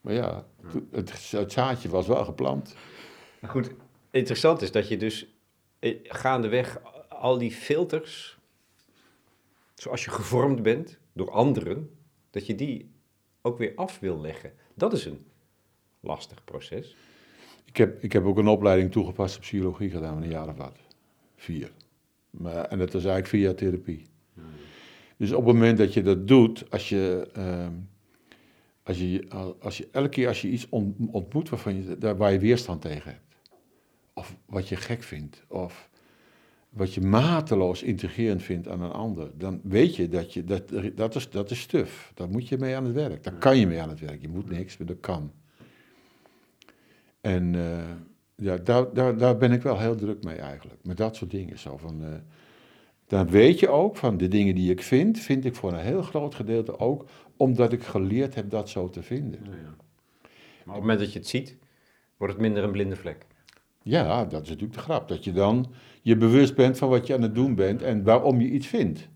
Maar 0.00 0.14
ja, 0.14 0.46
het, 0.90 1.30
het 1.30 1.52
zaadje 1.52 1.88
was 1.88 2.06
wel 2.06 2.24
geplant. 2.24 2.74
Goed, 3.46 3.70
interessant 4.10 4.62
is 4.62 4.72
dat 4.72 4.88
je 4.88 4.96
dus 4.96 5.26
eh, 5.78 5.96
gaandeweg 6.02 6.80
al 7.08 7.38
die 7.38 7.52
filters, 7.52 8.38
zoals 9.74 10.04
je 10.04 10.10
gevormd 10.10 10.62
bent 10.62 10.99
door 11.20 11.30
anderen, 11.30 11.90
dat 12.30 12.46
je 12.46 12.54
die 12.54 12.90
ook 13.42 13.58
weer 13.58 13.72
af 13.74 13.98
wil 13.98 14.20
leggen. 14.20 14.52
Dat 14.74 14.92
is 14.92 15.04
een 15.04 15.26
lastig 16.00 16.44
proces. 16.44 16.96
Ik 17.64 17.76
heb, 17.76 18.02
ik 18.02 18.12
heb 18.12 18.24
ook 18.24 18.38
een 18.38 18.48
opleiding 18.48 18.92
toegepaste 18.92 19.38
psychologie 19.38 19.90
gedaan 19.90 20.14
van 20.14 20.22
een 20.22 20.30
jaar 20.30 20.48
of 20.48 20.56
wat. 20.56 20.78
Vier. 21.36 21.72
Maar, 22.30 22.64
en 22.64 22.78
dat 22.78 22.88
is 22.88 23.04
eigenlijk 23.04 23.26
via 23.26 23.54
therapie. 23.54 24.06
Hmm. 24.34 24.44
Dus 25.16 25.32
op 25.32 25.44
het 25.46 25.54
moment 25.54 25.78
dat 25.78 25.94
je 25.94 26.02
dat 26.02 26.28
doet, 26.28 26.70
als 26.70 26.88
je, 26.88 27.28
ehm, 27.32 27.74
als 28.82 28.98
je, 28.98 29.28
als 29.60 29.78
je 29.78 29.88
elke 29.92 30.08
keer 30.08 30.28
als 30.28 30.42
je 30.42 30.48
iets 30.48 30.68
ontmoet 30.68 31.48
waarvan 31.48 31.74
je, 31.74 31.98
daar, 31.98 32.16
waar 32.16 32.32
je 32.32 32.38
weerstand 32.38 32.82
tegen 32.82 33.10
hebt, 33.10 33.40
of 34.12 34.36
wat 34.46 34.68
je 34.68 34.76
gek 34.76 35.02
vindt, 35.02 35.44
of 35.48 35.90
wat 36.70 36.94
je 36.94 37.00
mateloos 37.00 37.82
intrigerend 37.82 38.42
vindt 38.42 38.68
aan 38.68 38.82
een 38.82 38.92
ander, 38.92 39.30
dan 39.34 39.60
weet 39.62 39.96
je 39.96 40.08
dat 40.08 40.32
je, 40.32 40.44
dat, 40.44 40.62
dat, 40.94 41.14
is, 41.14 41.30
dat 41.30 41.50
is 41.50 41.60
stuf. 41.60 42.12
Daar 42.14 42.28
moet 42.28 42.48
je 42.48 42.58
mee 42.58 42.76
aan 42.76 42.84
het 42.84 42.94
werk. 42.94 43.22
Daar 43.24 43.34
kan 43.34 43.58
je 43.58 43.66
mee 43.66 43.80
aan 43.80 43.88
het 43.88 44.00
werk. 44.00 44.20
Je 44.20 44.28
moet 44.28 44.50
niks, 44.50 44.76
maar 44.76 44.86
dat 44.86 45.00
kan. 45.00 45.32
En 47.20 47.54
uh, 47.54 47.78
ja, 48.34 48.56
daar, 48.56 48.92
daar, 48.92 49.16
daar 49.16 49.36
ben 49.36 49.52
ik 49.52 49.62
wel 49.62 49.78
heel 49.78 49.94
druk 49.94 50.24
mee 50.24 50.36
eigenlijk. 50.36 50.78
Met 50.82 50.96
dat 50.96 51.16
soort 51.16 51.30
dingen. 51.30 51.58
Zo 51.58 51.76
van, 51.76 52.02
uh, 52.02 52.08
dan 53.06 53.28
weet 53.28 53.58
je 53.58 53.68
ook 53.68 53.96
van 53.96 54.16
de 54.16 54.28
dingen 54.28 54.54
die 54.54 54.70
ik 54.70 54.82
vind, 54.82 55.18
vind 55.18 55.44
ik 55.44 55.54
voor 55.54 55.72
een 55.72 55.78
heel 55.78 56.02
groot 56.02 56.34
gedeelte 56.34 56.78
ook 56.78 57.08
omdat 57.36 57.72
ik 57.72 57.82
geleerd 57.82 58.34
heb 58.34 58.50
dat 58.50 58.68
zo 58.68 58.88
te 58.88 59.02
vinden. 59.02 59.40
Ja, 59.44 59.50
ja. 59.50 59.74
Maar 60.64 60.78
op 60.78 60.80
het 60.80 60.80
moment 60.80 60.98
dat 60.98 61.12
je 61.12 61.18
het 61.18 61.28
ziet, 61.28 61.56
wordt 62.16 62.32
het 62.32 62.42
minder 62.42 62.64
een 62.64 62.72
blinde 62.72 62.96
vlek. 62.96 63.26
Ja, 63.82 64.24
dat 64.24 64.42
is 64.42 64.48
natuurlijk 64.48 64.74
de 64.74 64.82
grap. 64.82 65.08
Dat 65.08 65.24
je 65.24 65.32
dan 65.32 65.72
je 66.00 66.16
bewust 66.16 66.54
bent 66.54 66.78
van 66.78 66.88
wat 66.88 67.06
je 67.06 67.14
aan 67.14 67.22
het 67.22 67.34
doen 67.34 67.54
bent 67.54 67.82
en 67.82 68.04
waarom 68.04 68.40
je 68.40 68.50
iets 68.50 68.66
vindt. 68.66 69.08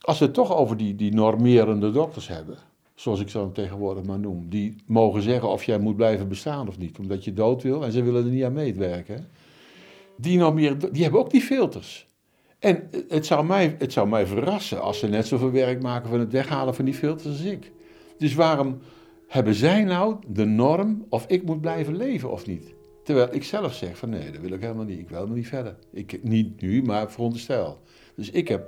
Als 0.00 0.18
we 0.18 0.24
het 0.24 0.34
toch 0.34 0.56
over 0.56 0.76
die, 0.76 0.96
die 0.96 1.14
normerende 1.14 1.90
dokters 1.90 2.28
hebben, 2.28 2.58
zoals 2.94 3.20
ik 3.20 3.28
ze 3.28 3.52
tegenwoordig 3.52 4.04
maar 4.04 4.18
noem, 4.18 4.48
die 4.48 4.76
mogen 4.86 5.22
zeggen 5.22 5.48
of 5.48 5.64
jij 5.64 5.78
moet 5.78 5.96
blijven 5.96 6.28
bestaan 6.28 6.68
of 6.68 6.78
niet, 6.78 6.98
omdat 6.98 7.24
je 7.24 7.32
dood 7.32 7.62
wil 7.62 7.84
en 7.84 7.92
ze 7.92 8.02
willen 8.02 8.24
er 8.24 8.30
niet 8.30 8.44
aan 8.44 8.52
meewerken. 8.52 9.28
Die, 10.16 10.38
normerende, 10.38 10.90
die 10.90 11.02
hebben 11.02 11.20
ook 11.20 11.30
die 11.30 11.40
filters. 11.40 12.06
En 12.58 12.88
het 13.08 13.26
zou, 13.26 13.46
mij, 13.46 13.74
het 13.78 13.92
zou 13.92 14.08
mij 14.08 14.26
verrassen 14.26 14.80
als 14.80 14.98
ze 14.98 15.08
net 15.08 15.26
zoveel 15.26 15.50
werk 15.50 15.82
maken 15.82 16.08
van 16.08 16.20
het 16.20 16.32
weghalen 16.32 16.74
van 16.74 16.84
die 16.84 16.94
filters 16.94 17.26
als 17.26 17.40
ik. 17.44 17.72
Dus 18.18 18.34
waarom 18.34 18.78
hebben 19.28 19.54
zij 19.54 19.84
nou 19.84 20.16
de 20.26 20.44
norm 20.44 21.04
of 21.08 21.24
ik 21.26 21.42
moet 21.42 21.60
blijven 21.60 21.96
leven 21.96 22.30
of 22.30 22.46
niet? 22.46 22.74
Terwijl 23.04 23.34
ik 23.34 23.44
zelf 23.44 23.74
zeg 23.74 23.96
van 23.96 24.08
nee, 24.08 24.30
dat 24.30 24.40
wil 24.40 24.52
ik 24.52 24.60
helemaal 24.60 24.84
niet. 24.84 24.98
Ik 24.98 25.08
wil 25.08 25.16
helemaal 25.16 25.36
niet 25.36 25.48
verder. 25.48 25.76
Ik, 25.90 26.22
niet 26.22 26.60
nu, 26.60 26.82
maar 26.82 27.10
veronderstel. 27.10 27.80
Dus 28.16 28.30
ik 28.30 28.48
heb, 28.48 28.66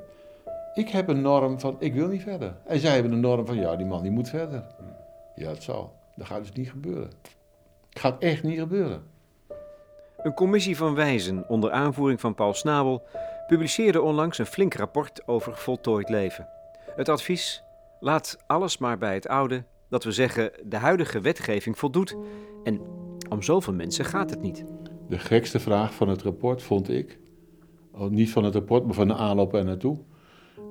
ik 0.74 0.88
heb 0.88 1.08
een 1.08 1.20
norm 1.20 1.60
van 1.60 1.76
ik 1.78 1.94
wil 1.94 2.08
niet 2.08 2.22
verder. 2.22 2.56
En 2.66 2.80
zij 2.80 2.94
hebben 2.94 3.12
een 3.12 3.20
norm 3.20 3.46
van 3.46 3.56
ja, 3.56 3.76
die 3.76 3.86
man 3.86 4.02
die 4.02 4.10
moet 4.10 4.28
verder. 4.28 4.66
Ja, 5.34 5.48
het 5.48 5.62
zal. 5.62 5.92
Dat 6.16 6.26
gaat 6.26 6.40
dus 6.40 6.52
niet 6.52 6.70
gebeuren. 6.70 7.10
Het 7.88 7.98
gaat 7.98 8.22
echt 8.22 8.42
niet 8.42 8.58
gebeuren. 8.58 9.02
Een 10.22 10.34
commissie 10.34 10.76
van 10.76 10.94
wijzen 10.94 11.48
onder 11.48 11.70
aanvoering 11.70 12.20
van 12.20 12.34
Paul 12.34 12.54
Snabel 12.54 13.02
publiceerde 13.46 14.02
onlangs 14.02 14.38
een 14.38 14.46
flink 14.46 14.74
rapport 14.74 15.26
over 15.26 15.56
voltooid 15.56 16.08
leven. 16.08 16.48
Het 16.96 17.08
advies: 17.08 17.62
laat 18.00 18.38
alles 18.46 18.78
maar 18.78 18.98
bij 18.98 19.14
het 19.14 19.28
oude, 19.28 19.64
dat 19.88 20.04
we 20.04 20.12
zeggen 20.12 20.52
de 20.64 20.76
huidige 20.76 21.20
wetgeving 21.20 21.78
voldoet 21.78 22.16
en 22.64 22.80
om 23.28 23.42
zoveel 23.42 23.72
mensen 23.72 24.04
gaat 24.04 24.30
het 24.30 24.40
niet. 24.40 24.64
De 25.08 25.18
gekste 25.18 25.60
vraag 25.60 25.94
van 25.94 26.08
het 26.08 26.22
rapport 26.22 26.62
vond 26.62 26.88
ik, 26.90 27.18
oh, 27.92 28.10
niet 28.10 28.30
van 28.30 28.44
het 28.44 28.54
rapport, 28.54 28.84
maar 28.84 28.94
van 28.94 29.08
de 29.08 29.14
aanloop 29.14 29.54
er 29.54 29.64
naartoe. 29.64 29.98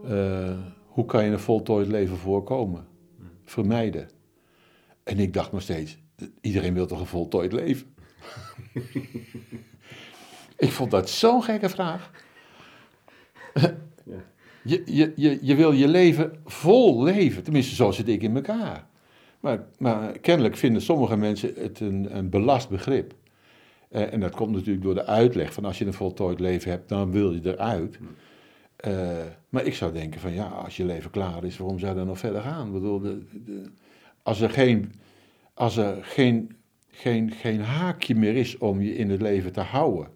Uh, 0.06 0.60
hoe 0.86 1.06
kan 1.06 1.26
je 1.26 1.32
een 1.32 1.40
voltooid 1.40 1.88
leven 1.88 2.18
voorkomen? 2.18 2.86
Vermijden. 3.44 4.10
En 5.04 5.20
ik 5.20 5.34
dacht 5.34 5.52
nog 5.52 5.62
steeds, 5.62 5.98
iedereen 6.42 6.74
wil 6.74 6.86
toch 6.86 7.00
een 7.00 7.06
voltooid 7.06 7.54
leven? 7.54 7.96
ik 10.58 10.72
vond 10.72 10.92
dat 10.92 11.10
zo'n 11.10 11.44
gekke 11.44 11.70
vraag. 11.70 12.12
Je, 14.64 14.82
je, 14.86 15.14
je, 15.16 15.40
je 15.42 15.56
wil 15.56 15.72
je 15.72 15.88
leven 15.88 16.42
vol 16.46 17.04
leven. 17.04 17.44
Tenminste, 17.44 17.76
zo 17.76 17.92
zit 17.92 18.08
ik 18.08 18.22
in 18.22 18.36
elkaar. 18.36 18.88
Maar, 19.44 19.64
maar 19.78 20.20
kennelijk 20.20 20.58
vinden 20.58 20.82
sommige 20.82 21.18
mensen 21.18 21.54
het 21.58 21.80
een, 21.80 22.18
een 22.18 22.30
belast 22.30 22.70
begrip. 22.70 23.14
Uh, 23.92 24.14
en 24.14 24.20
dat 24.20 24.36
komt 24.36 24.52
natuurlijk 24.52 24.84
door 24.84 24.94
de 24.94 25.06
uitleg 25.06 25.54
van 25.54 25.66
als 25.66 25.78
je 25.78 25.86
een 25.86 25.94
voltooid 25.94 26.40
leven 26.40 26.72
hebt, 26.72 26.90
dan 26.90 27.12
wil 27.12 27.34
je 27.34 27.42
eruit. 27.44 28.00
Uh, 28.88 29.18
maar 29.50 29.66
ik 29.66 29.76
zou 29.76 29.94
denken 29.94 30.22
van 30.22 30.34
ja, 30.34 30.46
als 30.46 30.78
je 30.78 30.86
leven 30.86 31.12
klaar 31.12 31.44
is, 31.44 31.58
waarom 31.58 31.80
zou 31.80 31.92
je 31.92 31.98
dan 31.98 32.08
nog 32.08 32.20
verder 32.20 32.42
gaan? 32.42 32.68
Ik 32.68 32.74
bedoel, 32.74 33.00
de, 33.00 33.24
de, 33.46 33.64
als 34.22 34.42
er, 34.42 34.50
geen, 34.50 34.94
als 35.54 35.78
er 35.78 36.04
geen, 36.04 36.56
geen, 36.88 37.32
geen 37.32 37.62
haakje 37.62 38.16
meer 38.16 38.36
is 38.36 38.58
om 38.58 38.82
je 38.82 38.96
in 38.96 39.10
het 39.10 39.22
leven 39.22 39.52
te 39.52 39.62
houden, 39.62 40.08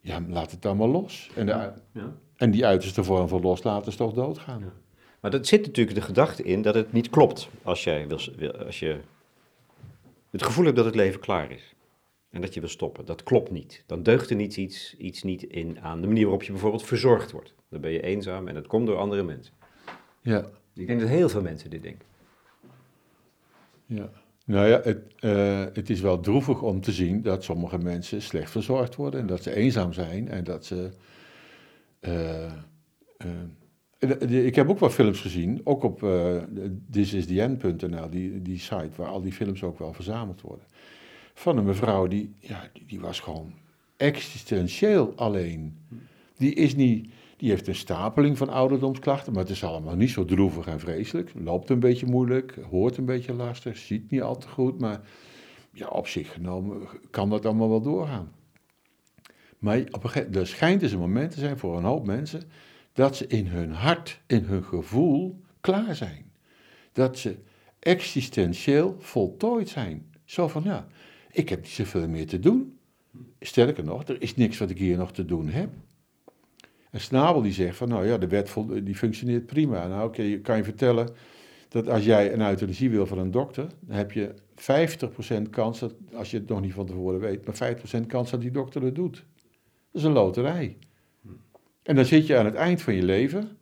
ja, 0.00 0.20
laat 0.28 0.50
het 0.50 0.62
dan 0.62 0.76
maar 0.76 0.88
los. 0.88 1.30
En, 1.34 1.46
de, 1.46 1.72
ja. 1.92 2.12
en 2.36 2.50
die 2.50 2.66
uiterste 2.66 3.04
vorm 3.04 3.28
van 3.28 3.40
loslaten 3.40 3.88
is 3.88 3.96
toch 3.96 4.12
doodgaan. 4.12 4.60
Ja. 4.60 4.72
Maar 5.20 5.30
dat 5.30 5.46
zit 5.46 5.66
natuurlijk 5.66 5.96
de 5.96 6.02
gedachte 6.02 6.42
in 6.42 6.62
dat 6.62 6.74
het 6.74 6.92
niet 6.92 7.10
klopt 7.10 7.48
als, 7.62 7.84
jij 7.84 8.06
wil, 8.06 8.18
als 8.52 8.78
je 8.78 9.00
het 10.30 10.42
gevoel 10.42 10.64
hebt 10.64 10.76
dat 10.76 10.84
het 10.84 10.94
leven 10.94 11.20
klaar 11.20 11.50
is. 11.50 11.74
En 12.30 12.40
dat 12.40 12.54
je 12.54 12.60
wil 12.60 12.68
stoppen. 12.68 13.04
Dat 13.04 13.22
klopt 13.22 13.50
niet. 13.50 13.82
Dan 13.86 14.02
deugt 14.02 14.30
er 14.30 14.36
niet 14.36 14.56
iets, 14.56 14.96
iets 14.96 15.22
niet 15.22 15.42
in 15.42 15.80
aan 15.80 16.00
de 16.00 16.06
manier 16.06 16.22
waarop 16.22 16.42
je 16.42 16.52
bijvoorbeeld 16.52 16.84
verzorgd 16.84 17.32
wordt. 17.32 17.54
Dan 17.68 17.80
ben 17.80 17.90
je 17.90 18.02
eenzaam 18.02 18.48
en 18.48 18.54
dat 18.54 18.66
komt 18.66 18.86
door 18.86 18.96
andere 18.96 19.22
mensen. 19.22 19.54
Ja. 20.20 20.50
Ik 20.74 20.86
denk 20.86 21.00
dat 21.00 21.08
heel 21.08 21.28
veel 21.28 21.42
mensen 21.42 21.70
dit 21.70 21.82
denken. 21.82 22.06
Ja. 23.86 24.10
Nou 24.44 24.68
ja, 24.68 24.80
het, 24.82 25.02
uh, 25.20 25.64
het 25.72 25.90
is 25.90 26.00
wel 26.00 26.20
droevig 26.20 26.62
om 26.62 26.80
te 26.80 26.92
zien 26.92 27.22
dat 27.22 27.44
sommige 27.44 27.78
mensen 27.78 28.22
slecht 28.22 28.50
verzorgd 28.50 28.94
worden 28.94 29.20
en 29.20 29.26
dat 29.26 29.42
ze 29.42 29.54
eenzaam 29.54 29.92
zijn 29.92 30.28
en 30.28 30.44
dat 30.44 30.64
ze. 30.64 30.90
Uh, 32.00 32.44
uh, 32.44 33.30
ik 33.98 34.54
heb 34.54 34.68
ook 34.68 34.78
wel 34.78 34.90
films 34.90 35.20
gezien, 35.20 35.60
ook 35.64 35.82
op 35.82 36.02
uh, 36.02 36.42
die, 38.10 38.42
die 38.42 38.58
site 38.58 38.90
waar 38.96 39.08
al 39.08 39.22
die 39.22 39.32
films 39.32 39.62
ook 39.62 39.78
wel 39.78 39.92
verzameld 39.92 40.40
worden. 40.40 40.66
Van 41.34 41.56
een 41.56 41.64
mevrouw 41.64 42.06
die, 42.06 42.34
ja, 42.38 42.68
die, 42.72 42.84
die 42.86 43.00
was 43.00 43.20
gewoon 43.20 43.52
existentieel 43.96 45.12
alleen. 45.16 45.76
Die, 46.36 46.54
is 46.54 46.74
niet, 46.74 47.08
die 47.36 47.50
heeft 47.50 47.68
een 47.68 47.74
stapeling 47.74 48.38
van 48.38 48.48
ouderdomsklachten, 48.48 49.32
maar 49.32 49.42
het 49.42 49.52
is 49.52 49.64
allemaal 49.64 49.96
niet 49.96 50.10
zo 50.10 50.24
droevig 50.24 50.66
en 50.66 50.80
vreselijk. 50.80 51.32
Loopt 51.34 51.70
een 51.70 51.80
beetje 51.80 52.06
moeilijk, 52.06 52.58
hoort 52.70 52.96
een 52.96 53.04
beetje 53.04 53.32
lastig, 53.32 53.76
ziet 53.76 54.10
niet 54.10 54.22
al 54.22 54.36
te 54.38 54.48
goed, 54.48 54.78
maar 54.78 55.00
ja, 55.72 55.88
op 55.88 56.06
zich 56.06 56.32
genomen 56.32 56.88
kan 57.10 57.30
dat 57.30 57.46
allemaal 57.46 57.68
wel 57.68 57.82
doorgaan. 57.82 58.32
Maar 59.58 59.78
op 59.90 60.04
een 60.04 60.10
gegeven, 60.10 60.34
er 60.34 60.46
schijnt 60.46 60.80
dus 60.80 60.92
een 60.92 60.98
moment 60.98 61.30
te 61.30 61.40
zijn 61.40 61.58
voor 61.58 61.76
een 61.76 61.84
hoop 61.84 62.06
mensen 62.06 62.42
dat 62.96 63.16
ze 63.16 63.26
in 63.26 63.46
hun 63.46 63.72
hart, 63.72 64.20
in 64.26 64.44
hun 64.44 64.64
gevoel 64.64 65.40
klaar 65.60 65.94
zijn. 65.94 66.32
Dat 66.92 67.18
ze 67.18 67.36
existentieel 67.78 68.96
voltooid 68.98 69.68
zijn. 69.68 70.10
Zo 70.24 70.48
van, 70.48 70.62
ja, 70.62 70.86
ik 71.30 71.48
heb 71.48 71.60
niet 71.60 71.70
zoveel 71.70 72.08
meer 72.08 72.26
te 72.26 72.38
doen. 72.38 72.78
Sterker 73.40 73.84
nog, 73.84 74.08
er 74.08 74.22
is 74.22 74.36
niks 74.36 74.58
wat 74.58 74.70
ik 74.70 74.78
hier 74.78 74.96
nog 74.96 75.12
te 75.12 75.24
doen 75.24 75.48
heb. 75.48 75.70
En 76.90 77.00
Snabel 77.00 77.42
die 77.42 77.52
zegt 77.52 77.76
van, 77.76 77.88
nou 77.88 78.06
ja, 78.06 78.18
de 78.18 78.28
wet 78.28 78.54
die 78.82 78.96
functioneert 78.96 79.46
prima. 79.46 79.86
Nou 79.86 80.08
oké, 80.08 80.38
kan 80.38 80.56
je 80.56 80.64
vertellen 80.64 81.08
dat 81.68 81.88
als 81.88 82.04
jij 82.04 82.32
een 82.32 82.40
euthanasie 82.40 82.90
wil 82.90 83.06
van 83.06 83.18
een 83.18 83.30
dokter, 83.30 83.66
dan 83.80 83.96
heb 83.96 84.12
je 84.12 84.34
50% 85.46 85.50
kans, 85.50 85.78
dat, 85.78 85.94
als 86.14 86.30
je 86.30 86.36
het 86.38 86.48
nog 86.48 86.60
niet 86.60 86.72
van 86.72 86.86
tevoren 86.86 87.20
weet, 87.20 87.46
maar 87.46 87.76
50% 88.02 88.06
kans 88.06 88.30
dat 88.30 88.40
die 88.40 88.50
dokter 88.50 88.82
het 88.82 88.94
doet. 88.94 89.14
Dat 89.90 90.00
is 90.00 90.02
een 90.02 90.12
loterij. 90.12 90.76
En 91.86 91.94
dan 91.94 92.04
zit 92.04 92.26
je 92.26 92.38
aan 92.38 92.44
het 92.44 92.54
eind 92.54 92.82
van 92.82 92.94
je 92.94 93.02
leven, 93.02 93.58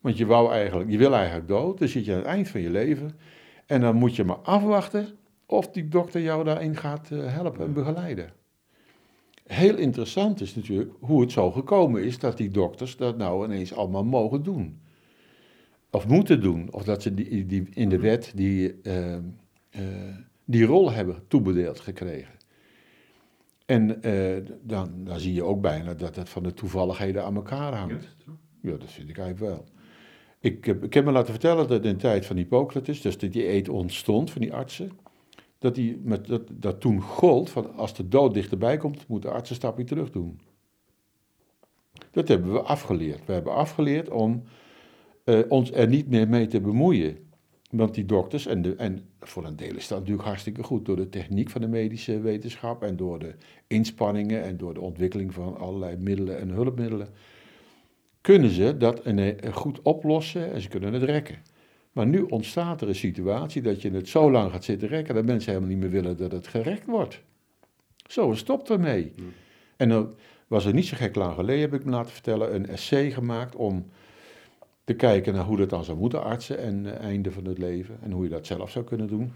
want 0.00 0.18
je, 0.18 0.26
wou 0.26 0.52
eigenlijk, 0.52 0.90
je 0.90 0.98
wil 0.98 1.14
eigenlijk 1.14 1.48
dood, 1.48 1.78
dan 1.78 1.88
zit 1.88 2.04
je 2.04 2.12
aan 2.12 2.18
het 2.18 2.26
eind 2.26 2.48
van 2.48 2.60
je 2.60 2.70
leven. 2.70 3.18
En 3.66 3.80
dan 3.80 3.96
moet 3.96 4.16
je 4.16 4.24
maar 4.24 4.36
afwachten 4.36 5.08
of 5.46 5.68
die 5.70 5.88
dokter 5.88 6.20
jou 6.20 6.44
daarin 6.44 6.76
gaat 6.76 7.10
eh, 7.10 7.34
helpen 7.34 7.66
en 7.66 7.72
begeleiden. 7.72 8.32
Heel 9.46 9.76
interessant 9.76 10.40
is 10.40 10.54
natuurlijk 10.54 10.90
hoe 11.00 11.20
het 11.20 11.32
zo 11.32 11.50
gekomen 11.50 12.04
is 12.04 12.18
dat 12.18 12.36
die 12.36 12.50
dokters 12.50 12.96
dat 12.96 13.16
nou 13.16 13.44
ineens 13.44 13.74
allemaal 13.74 14.04
mogen 14.04 14.42
doen. 14.42 14.80
Of 15.90 16.06
moeten 16.06 16.40
doen, 16.40 16.72
of 16.72 16.84
dat 16.84 17.02
ze 17.02 17.14
die, 17.14 17.46
die 17.46 17.68
in 17.74 17.88
de 17.88 17.98
wet 17.98 18.32
die, 18.34 18.74
uh, 18.82 19.12
uh, 19.12 19.20
die 20.44 20.64
rol 20.64 20.92
hebben 20.92 21.22
toebedeeld 21.28 21.80
gekregen. 21.80 22.35
En 23.66 24.08
uh, 24.08 24.36
dan, 24.62 25.04
dan 25.04 25.20
zie 25.20 25.34
je 25.34 25.44
ook 25.44 25.60
bijna 25.60 25.94
dat 25.94 26.16
het 26.16 26.28
van 26.28 26.42
de 26.42 26.54
toevalligheden 26.54 27.24
aan 27.24 27.36
elkaar 27.36 27.74
hangt. 27.74 28.16
Ja, 28.60 28.76
dat 28.76 28.90
vind 28.90 29.08
ik 29.08 29.18
eigenlijk 29.18 29.52
wel. 29.52 29.64
Ik 30.40 30.64
heb, 30.64 30.84
ik 30.84 30.94
heb 30.94 31.04
me 31.04 31.10
laten 31.12 31.32
vertellen 31.32 31.68
dat 31.68 31.84
in 31.84 31.92
de 31.92 31.96
tijd 31.98 32.26
van 32.26 32.36
Hippocrates, 32.36 33.00
dus 33.00 33.18
dat 33.18 33.32
die 33.32 33.48
eet 33.48 33.68
ontstond 33.68 34.30
van 34.30 34.40
die 34.40 34.54
artsen, 34.54 34.90
dat, 35.58 35.74
die 35.74 36.00
met, 36.02 36.26
dat, 36.26 36.42
dat 36.52 36.80
toen 36.80 37.00
gold 37.00 37.50
van 37.50 37.74
als 37.74 37.94
de 37.94 38.08
dood 38.08 38.34
dichterbij 38.34 38.76
komt, 38.76 39.08
moet 39.08 39.22
de 39.22 39.30
arts 39.30 39.50
een 39.50 39.56
stapje 39.56 39.84
terug 39.84 40.10
doen. 40.10 40.40
Dat 42.10 42.28
hebben 42.28 42.52
we 42.52 42.60
afgeleerd. 42.60 43.26
We 43.26 43.32
hebben 43.32 43.54
afgeleerd 43.54 44.10
om 44.10 44.42
uh, 45.24 45.40
ons 45.48 45.72
er 45.72 45.88
niet 45.88 46.08
meer 46.08 46.28
mee 46.28 46.46
te 46.46 46.60
bemoeien. 46.60 47.25
Want 47.70 47.94
die 47.94 48.04
dokters, 48.04 48.46
en, 48.46 48.62
de, 48.62 48.74
en 48.74 49.08
voor 49.20 49.44
een 49.44 49.56
deel 49.56 49.74
is 49.76 49.88
dat 49.88 49.98
natuurlijk 49.98 50.26
hartstikke 50.26 50.62
goed 50.62 50.84
door 50.86 50.96
de 50.96 51.08
techniek 51.08 51.50
van 51.50 51.60
de 51.60 51.68
medische 51.68 52.20
wetenschap 52.20 52.82
en 52.82 52.96
door 52.96 53.18
de 53.18 53.34
inspanningen 53.66 54.42
en 54.42 54.56
door 54.56 54.74
de 54.74 54.80
ontwikkeling 54.80 55.34
van 55.34 55.56
allerlei 55.56 55.96
middelen 55.96 56.38
en 56.38 56.48
hulpmiddelen, 56.48 57.08
kunnen 58.20 58.50
ze 58.50 58.76
dat 58.76 59.04
een, 59.04 59.52
goed 59.52 59.82
oplossen 59.82 60.52
en 60.52 60.60
ze 60.60 60.68
kunnen 60.68 60.92
het 60.92 61.02
rekken. 61.02 61.38
Maar 61.92 62.06
nu 62.06 62.20
ontstaat 62.22 62.80
er 62.80 62.88
een 62.88 62.94
situatie 62.94 63.62
dat 63.62 63.82
je 63.82 63.90
het 63.90 64.08
zo 64.08 64.30
lang 64.30 64.52
gaat 64.52 64.64
zitten 64.64 64.88
rekken 64.88 65.14
dat 65.14 65.24
mensen 65.24 65.52
helemaal 65.52 65.74
niet 65.74 65.80
meer 65.80 65.90
willen 65.90 66.16
dat 66.16 66.32
het 66.32 66.46
gerekt 66.46 66.86
wordt. 66.86 67.22
Zo, 68.08 68.34
stopt 68.34 68.70
ermee. 68.70 69.12
Hmm. 69.16 69.32
En 69.76 69.88
dan 69.88 70.14
was 70.46 70.64
er 70.64 70.74
niet 70.74 70.86
zo 70.86 70.96
gek 70.96 71.14
lang 71.14 71.34
geleden, 71.34 71.60
heb 71.60 71.74
ik 71.74 71.84
me 71.84 71.90
laten 71.90 72.12
vertellen, 72.12 72.54
een 72.54 72.66
essay 72.66 73.10
gemaakt 73.10 73.54
om 73.54 73.90
te 74.86 74.94
kijken 74.94 75.34
naar 75.34 75.44
hoe 75.44 75.56
dat 75.56 75.70
dan 75.70 75.84
zou 75.84 75.98
moeten 75.98 76.22
artsen 76.22 76.58
en 76.58 76.84
uh, 76.84 76.92
einde 76.92 77.32
van 77.32 77.44
het 77.44 77.58
leven 77.58 77.98
en 78.02 78.10
hoe 78.10 78.24
je 78.24 78.30
dat 78.30 78.46
zelf 78.46 78.70
zou 78.70 78.84
kunnen 78.84 79.06
doen. 79.06 79.32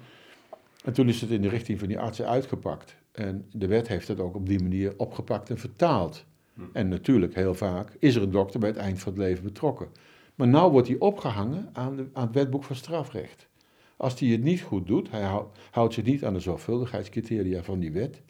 En 0.85 0.93
toen 0.93 1.09
is 1.09 1.21
het 1.21 1.31
in 1.31 1.43
de 1.43 1.49
richting 1.49 1.79
van 1.79 1.89
die 1.89 1.99
artsen 1.99 2.29
uitgepakt. 2.29 2.97
En 3.13 3.47
de 3.53 3.67
wet 3.67 3.89
heeft 3.89 4.09
het 4.09 4.21
ook 4.21 4.35
op 4.35 4.47
die 4.47 4.63
manier 4.63 4.95
opgepakt 4.97 5.51
en 5.51 5.59
vertaald. 5.59 6.25
Hm. 6.55 6.61
En 6.73 6.89
natuurlijk, 6.89 7.35
heel 7.35 7.55
vaak, 7.55 7.97
is 7.99 8.15
er 8.15 8.23
een 8.23 8.31
dokter 8.31 8.61
bij 8.61 8.69
het 8.69 8.79
eind 8.79 9.01
van 9.01 9.13
het 9.13 9.21
leven 9.21 9.45
betrokken. 9.45 9.89
Maar 10.35 10.47
nu 10.49 10.59
wordt 10.59 10.89
hij 10.89 10.99
opgehangen 10.99 11.69
aan, 11.73 11.97
de, 11.97 12.07
aan 12.13 12.27
het 12.27 12.35
wetboek 12.35 12.65
van 12.65 12.77
strafrecht. 12.77 13.49
Als 13.97 14.21
hij 14.21 14.29
het 14.29 14.43
niet 14.43 14.61
goed 14.61 14.87
doet, 14.87 15.11
hij 15.11 15.23
houdt, 15.23 15.59
houdt 15.71 15.95
zich 15.95 16.05
niet 16.05 16.25
aan 16.25 16.35
de 16.35 16.41
zorgvuldigheidscriteria 16.41 17.63
van 17.63 17.79
die 17.79 17.93
wet. 17.93 18.23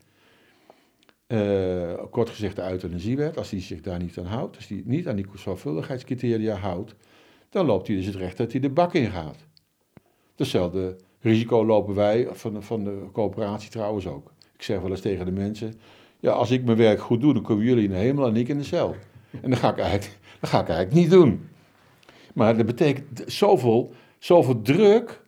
Uh, 1.32 1.92
kort 2.10 2.30
gezegd 2.30 2.56
de 2.56 2.70
euthanasiewet, 2.70 3.36
als 3.36 3.50
hij 3.50 3.60
zich 3.60 3.80
daar 3.80 3.98
niet 3.98 4.18
aan 4.18 4.24
houdt, 4.24 4.56
als 4.56 4.68
hij 4.68 4.82
niet 4.84 5.08
aan 5.08 5.16
die 5.16 5.26
zorgvuldigheidscriteria 5.34 6.56
houdt, 6.56 6.94
dan 7.48 7.66
loopt 7.66 7.86
hij 7.86 7.96
dus 7.96 8.06
het 8.06 8.14
recht 8.14 8.36
dat 8.36 8.52
hij 8.52 8.60
de 8.60 8.70
bak 8.70 8.94
in 8.94 9.10
gaat. 9.10 9.36
Hetzelfde 10.36 10.96
risico 11.20 11.64
lopen 11.64 11.94
wij 11.94 12.28
van 12.32 12.54
de, 12.54 12.62
van 12.62 12.84
de 12.84 13.06
coöperatie 13.12 13.70
trouwens 13.70 14.06
ook. 14.06 14.32
Ik 14.54 14.62
zeg 14.62 14.80
wel 14.80 14.90
eens 14.90 15.00
tegen 15.00 15.24
de 15.24 15.32
mensen, 15.32 15.74
ja, 16.20 16.32
als 16.32 16.50
ik 16.50 16.64
mijn 16.64 16.76
werk 16.76 17.00
goed 17.00 17.20
doe, 17.20 17.34
dan 17.34 17.42
komen 17.42 17.64
jullie 17.64 17.84
in 17.84 17.90
de 17.90 17.96
hemel 17.96 18.26
en 18.26 18.36
ik 18.36 18.48
in 18.48 18.58
de 18.58 18.64
cel. 18.64 18.94
En 19.42 19.50
dat 19.50 19.58
ga 19.58 19.70
ik 19.70 19.78
eigenlijk, 19.78 20.18
ga 20.40 20.78
ik 20.78 20.92
niet 20.92 21.10
doen. 21.10 21.48
Maar 22.34 22.56
dat 22.56 22.66
betekent 22.66 23.22
zoveel, 23.26 23.92
zoveel 24.18 24.62
druk, 24.62 25.22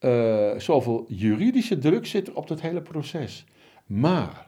uh, 0.00 0.58
zoveel 0.58 1.04
juridische 1.08 1.78
druk 1.78 2.06
zit 2.06 2.32
op 2.32 2.48
dat 2.48 2.60
hele 2.60 2.82
proces. 2.82 3.44
Maar 3.86 4.47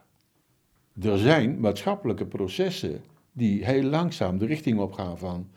er 1.03 1.19
zijn 1.19 1.61
maatschappelijke 1.61 2.27
processen 2.27 3.03
die 3.33 3.65
heel 3.65 3.83
langzaam 3.83 4.39
de 4.39 4.47
richting 4.47 4.79
op 4.79 4.93
gaan 4.93 5.19
van, 5.19 5.49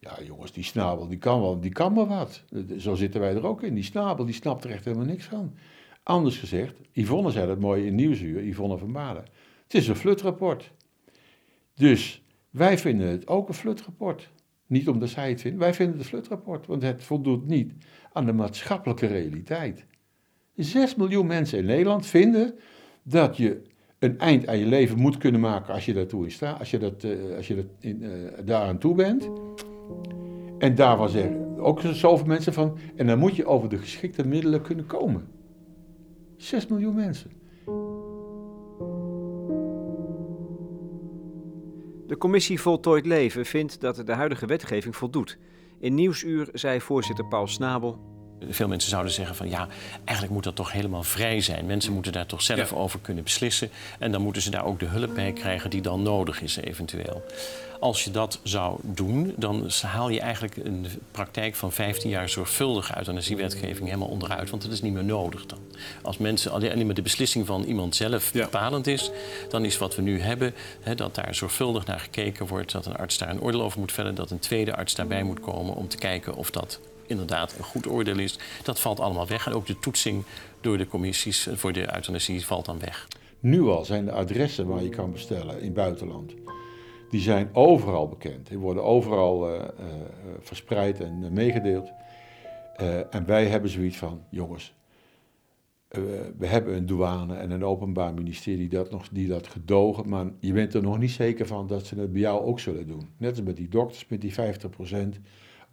ja 0.00 0.18
jongens, 0.24 0.52
die 0.52 0.64
snabel, 0.64 1.08
die 1.08 1.18
kan 1.18 1.40
wel, 1.40 1.60
die 1.60 1.72
kan 1.72 1.92
maar 1.92 2.06
wat. 2.06 2.42
Zo 2.78 2.94
zitten 2.94 3.20
wij 3.20 3.34
er 3.34 3.46
ook 3.46 3.62
in. 3.62 3.74
Die 3.74 3.84
snabel, 3.84 4.24
die 4.24 4.34
snapt 4.34 4.64
er 4.64 4.70
echt 4.70 4.84
helemaal 4.84 5.06
niks 5.06 5.24
van. 5.24 5.54
Anders 6.02 6.38
gezegd, 6.38 6.74
Yvonne 6.92 7.30
zei 7.30 7.46
dat 7.46 7.60
mooi 7.60 7.86
in 7.86 7.94
Nieuwsuur, 7.94 8.44
Yvonne 8.44 8.78
van 8.78 8.92
Balen. 8.92 9.24
Het 9.62 9.74
is 9.74 9.88
een 9.88 9.96
flutrapport. 9.96 10.72
Dus 11.74 12.22
wij 12.50 12.78
vinden 12.78 13.06
het 13.06 13.28
ook 13.28 13.48
een 13.48 13.54
flutrapport. 13.54 14.30
Niet 14.66 14.88
omdat 14.88 15.08
zij 15.08 15.28
het 15.28 15.40
vinden, 15.40 15.60
wij 15.60 15.74
vinden 15.74 15.94
het 15.94 16.04
een 16.04 16.10
flutrapport, 16.10 16.66
want 16.66 16.82
het 16.82 17.02
voldoet 17.02 17.46
niet 17.46 17.72
aan 18.12 18.26
de 18.26 18.32
maatschappelijke 18.32 19.06
realiteit. 19.06 19.86
Zes 20.54 20.94
miljoen 20.94 21.26
mensen 21.26 21.58
in 21.58 21.64
Nederland 21.64 22.06
vinden 22.06 22.54
dat 23.02 23.36
je 23.36 23.62
een 23.98 24.18
eind 24.18 24.46
aan 24.46 24.58
je 24.58 24.66
leven 24.66 24.98
moet 24.98 25.18
kunnen 25.18 25.40
maken 25.40 25.74
als 25.74 25.84
je 25.84 25.92
daartoe 25.92 26.24
in 26.24 26.30
staat, 26.30 26.58
als 26.58 26.70
je, 26.70 26.78
dat, 26.78 27.04
uh, 27.04 27.36
als 27.36 27.46
je 27.46 27.54
dat 27.54 27.66
in, 27.80 28.02
uh, 28.02 28.10
daaraan 28.44 28.78
toe 28.78 28.94
bent. 28.94 29.30
En 30.58 30.74
daarvan 30.74 31.08
zeggen 31.08 31.58
ook 31.58 31.80
zoveel 31.80 32.26
mensen 32.26 32.52
van, 32.52 32.78
en 32.96 33.06
dan 33.06 33.18
moet 33.18 33.36
je 33.36 33.46
over 33.46 33.68
de 33.68 33.78
geschikte 33.78 34.26
middelen 34.26 34.62
kunnen 34.62 34.86
komen. 34.86 35.28
6 36.36 36.66
miljoen 36.66 36.94
mensen. 36.94 37.30
De 42.06 42.16
commissie 42.18 42.60
Voltooid 42.60 43.06
Leven 43.06 43.46
vindt 43.46 43.80
dat 43.80 44.02
de 44.06 44.12
huidige 44.12 44.46
wetgeving 44.46 44.96
voldoet. 44.96 45.38
In 45.78 45.94
Nieuwsuur 45.94 46.48
zei 46.52 46.80
voorzitter 46.80 47.26
Paul 47.26 47.46
Snabel 47.46 47.98
veel 48.50 48.68
mensen 48.68 48.90
zouden 48.90 49.12
zeggen 49.12 49.36
van 49.36 49.48
ja, 49.48 49.68
eigenlijk 50.04 50.32
moet 50.32 50.44
dat 50.44 50.56
toch 50.56 50.72
helemaal 50.72 51.02
vrij 51.02 51.40
zijn. 51.40 51.66
Mensen 51.66 51.92
moeten 51.92 52.12
daar 52.12 52.26
toch 52.26 52.42
zelf 52.42 52.72
over 52.72 52.98
kunnen 53.00 53.24
beslissen. 53.24 53.70
En 53.98 54.12
dan 54.12 54.22
moeten 54.22 54.42
ze 54.42 54.50
daar 54.50 54.64
ook 54.64 54.80
de 54.80 54.86
hulp 54.86 55.14
bij 55.14 55.32
krijgen 55.32 55.70
die 55.70 55.80
dan 55.80 56.02
nodig 56.02 56.42
is 56.42 56.56
eventueel. 56.56 57.24
Als 57.80 58.04
je 58.04 58.10
dat 58.10 58.40
zou 58.42 58.78
doen, 58.82 59.34
dan 59.36 59.70
haal 59.82 60.08
je 60.08 60.20
eigenlijk 60.20 60.56
een 60.56 60.86
praktijk 61.10 61.54
van 61.54 61.72
15 61.72 62.10
jaar 62.10 62.28
zorgvuldige 62.28 62.98
euthanasiewetgeving 62.98 63.86
helemaal 63.86 64.08
onderuit. 64.08 64.50
Want 64.50 64.62
dat 64.62 64.72
is 64.72 64.82
niet 64.82 64.92
meer 64.92 65.04
nodig 65.04 65.46
dan. 65.46 65.58
Als 66.02 66.18
mensen 66.18 66.50
alleen 66.50 66.86
maar 66.86 66.94
de 66.94 67.02
beslissing 67.02 67.46
van 67.46 67.62
iemand 67.62 67.96
zelf 67.96 68.32
bepalend 68.32 68.86
is, 68.86 69.10
dan 69.48 69.64
is 69.64 69.78
wat 69.78 69.96
we 69.96 70.02
nu 70.02 70.20
hebben, 70.20 70.54
hè, 70.80 70.94
dat 70.94 71.14
daar 71.14 71.34
zorgvuldig 71.34 71.86
naar 71.86 72.00
gekeken 72.00 72.46
wordt, 72.46 72.72
dat 72.72 72.86
een 72.86 72.96
arts 72.96 73.18
daar 73.18 73.30
een 73.30 73.40
oordeel 73.40 73.62
over 73.62 73.80
moet 73.80 73.92
vellen, 73.92 74.14
dat 74.14 74.30
een 74.30 74.38
tweede 74.38 74.76
arts 74.76 74.94
daarbij 74.94 75.22
moet 75.22 75.40
komen 75.40 75.74
om 75.74 75.88
te 75.88 75.96
kijken 75.96 76.34
of 76.34 76.50
dat 76.50 76.80
inderdaad 77.06 77.54
een 77.58 77.64
goed 77.64 77.88
oordeel 77.88 78.18
is. 78.18 78.38
Dat 78.62 78.80
valt 78.80 79.00
allemaal 79.00 79.26
weg. 79.26 79.46
En 79.46 79.52
ook 79.52 79.66
de 79.66 79.78
toetsing 79.78 80.24
door 80.60 80.78
de 80.78 80.86
commissies 80.86 81.48
voor 81.52 81.72
de 81.72 81.94
euthanasie 81.94 82.46
valt 82.46 82.64
dan 82.64 82.78
weg. 82.78 83.08
Nu 83.40 83.62
al 83.62 83.84
zijn 83.84 84.04
de 84.04 84.12
adressen 84.12 84.66
waar 84.66 84.82
je 84.82 84.88
kan 84.88 85.12
bestellen 85.12 85.58
in 85.58 85.64
het 85.64 85.74
buitenland. 85.74 86.34
Die 87.10 87.20
zijn 87.20 87.48
overal 87.52 88.08
bekend. 88.08 88.48
Die 88.48 88.58
worden 88.58 88.84
overal 88.84 89.54
uh, 89.54 89.54
uh, 89.54 89.86
verspreid 90.40 91.00
en 91.00 91.32
meegedeeld. 91.32 91.90
en 93.10 93.26
wij 93.26 93.46
hebben 93.46 93.70
zoiets 93.70 93.96
van, 93.96 94.22
jongens, 94.30 94.74
we 96.38 96.46
hebben 96.46 96.76
een 96.76 96.86
douane 96.86 97.36
en 97.36 97.50
een 97.50 97.64
openbaar 97.64 98.14
ministerie 98.14 98.68
dat 98.68 98.90
nog, 98.90 99.08
die 99.08 99.28
dat 99.28 99.46
gedogen, 99.46 100.08
maar 100.08 100.26
je 100.40 100.52
bent 100.52 100.74
er 100.74 100.82
nog 100.82 100.98
niet 100.98 101.10
zeker 101.10 101.46
van 101.46 101.66
dat 101.66 101.86
ze 101.86 101.98
het 101.98 102.12
bij 102.12 102.20
jou 102.20 102.44
ook 102.44 102.60
zullen 102.60 102.86
doen. 102.86 103.08
Net 103.16 103.30
als 103.30 103.42
met 103.42 103.56
die 103.56 103.68
dokters, 103.68 104.06
met 104.08 104.20
die 104.20 104.32
50 104.32 104.70
procent 104.70 105.20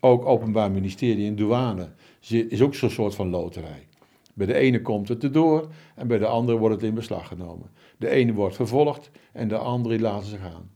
ook 0.04 0.26
Openbaar 0.26 0.72
Ministerie 0.72 1.28
en 1.28 1.36
douane 1.36 1.90
is 2.30 2.62
ook 2.62 2.76
zo'n 2.76 2.90
soort 2.90 3.16
van 3.16 3.30
loterij. 3.30 3.88
Bij 4.34 4.46
de 4.46 4.54
ene 4.54 4.82
komt 4.82 5.08
het 5.08 5.24
erdoor 5.24 5.68
en 5.96 6.08
bij 6.08 6.18
de 6.18 6.26
andere 6.26 6.58
wordt 6.58 6.76
het 6.76 6.84
in 6.84 6.94
beslag 6.94 7.28
genomen. 7.28 7.70
De 7.98 8.10
ene 8.10 8.34
wordt 8.34 8.56
vervolgd 8.56 9.12
en 9.32 9.48
de 9.48 9.58
andere 9.58 10.00
laten 10.00 10.28
ze 10.28 10.38
gaan. 10.38 10.72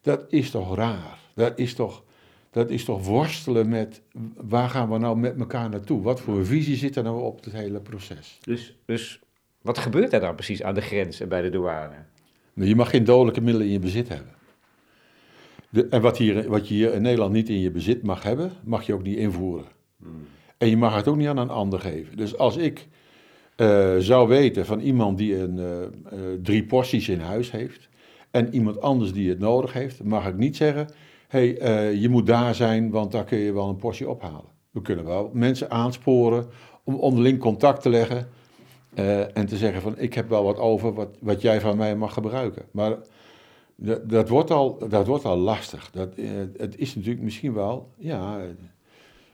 Dat 0.00 0.24
is 0.28 0.50
toch 0.50 0.76
raar? 0.76 1.18
Dat 1.34 1.58
is 1.58 1.74
toch, 1.74 2.04
dat 2.50 2.70
is 2.70 2.84
toch 2.84 3.06
worstelen 3.06 3.68
met 3.68 4.02
waar 4.36 4.68
gaan 4.68 4.90
we 4.90 4.98
nou 4.98 5.16
met 5.16 5.40
elkaar 5.40 5.70
naartoe? 5.70 6.02
Wat 6.02 6.20
voor 6.20 6.46
visie 6.46 6.76
zit 6.76 6.96
er 6.96 7.02
nou 7.02 7.22
op 7.22 7.44
het 7.44 7.52
hele 7.52 7.80
proces? 7.80 8.38
Dus, 8.40 8.76
dus 8.84 9.20
wat 9.62 9.78
gebeurt 9.78 10.12
er 10.12 10.20
dan 10.20 10.34
precies 10.34 10.62
aan 10.62 10.74
de 10.74 10.80
grens 10.80 11.20
en 11.20 11.28
bij 11.28 11.42
de 11.42 11.50
douane? 11.50 12.04
Nou, 12.54 12.68
je 12.68 12.76
mag 12.76 12.90
geen 12.90 13.04
dodelijke 13.04 13.40
middelen 13.40 13.66
in 13.66 13.72
je 13.72 13.78
bezit 13.78 14.08
hebben 14.08 14.38
en 15.90 16.00
wat, 16.00 16.16
hier, 16.16 16.48
wat 16.48 16.68
je 16.68 16.74
hier 16.74 16.94
in 16.94 17.02
Nederland 17.02 17.32
niet 17.32 17.48
in 17.48 17.60
je 17.60 17.70
bezit 17.70 18.02
mag 18.02 18.22
hebben, 18.22 18.52
mag 18.64 18.86
je 18.86 18.94
ook 18.94 19.02
niet 19.02 19.16
invoeren. 19.16 19.66
En 20.58 20.68
je 20.68 20.76
mag 20.76 20.94
het 20.94 21.08
ook 21.08 21.16
niet 21.16 21.28
aan 21.28 21.36
een 21.36 21.50
ander 21.50 21.80
geven. 21.80 22.16
Dus 22.16 22.38
als 22.38 22.56
ik 22.56 22.88
uh, 23.56 23.96
zou 23.98 24.28
weten 24.28 24.66
van 24.66 24.80
iemand 24.80 25.18
die 25.18 25.38
een, 25.38 25.56
uh, 25.56 25.62
uh, 25.62 26.38
drie 26.42 26.64
porties 26.64 27.08
in 27.08 27.20
huis 27.20 27.50
heeft 27.50 27.88
en 28.30 28.54
iemand 28.54 28.80
anders 28.80 29.12
die 29.12 29.28
het 29.28 29.38
nodig 29.38 29.72
heeft, 29.72 30.04
mag 30.04 30.26
ik 30.26 30.36
niet 30.36 30.56
zeggen: 30.56 30.88
hé, 31.28 31.54
hey, 31.58 31.94
je 31.94 32.08
moet 32.08 32.26
daar 32.26 32.54
zijn, 32.54 32.90
want 32.90 33.12
daar 33.12 33.24
kun 33.24 33.38
je 33.38 33.52
wel 33.52 33.68
een 33.68 33.76
portie 33.76 34.08
ophalen. 34.08 34.50
We 34.70 34.82
kunnen 34.82 35.04
wel 35.04 35.30
mensen 35.32 35.70
aansporen 35.70 36.46
om 36.84 36.94
onderling 36.94 37.38
contact 37.38 37.82
te 37.82 37.88
leggen 37.88 38.28
en 39.34 39.46
te 39.46 39.56
zeggen: 39.56 39.82
van 39.82 39.98
ik 39.98 40.14
heb 40.14 40.28
wel 40.28 40.44
wat 40.44 40.58
over 40.58 40.94
wat, 40.94 41.16
wat 41.20 41.42
jij 41.42 41.60
van 41.60 41.76
mij 41.76 41.96
mag 41.96 42.12
gebruiken. 42.12 42.62
Maar 42.70 42.96
dat, 43.82 44.08
dat, 44.10 44.28
wordt 44.28 44.50
al, 44.50 44.88
dat 44.88 45.06
wordt 45.06 45.24
al 45.24 45.36
lastig. 45.36 45.90
Dat, 45.90 46.14
eh, 46.14 46.30
het 46.56 46.78
is 46.78 46.94
natuurlijk 46.94 47.22
misschien 47.22 47.52
wel, 47.52 47.92
ja, 47.96 48.40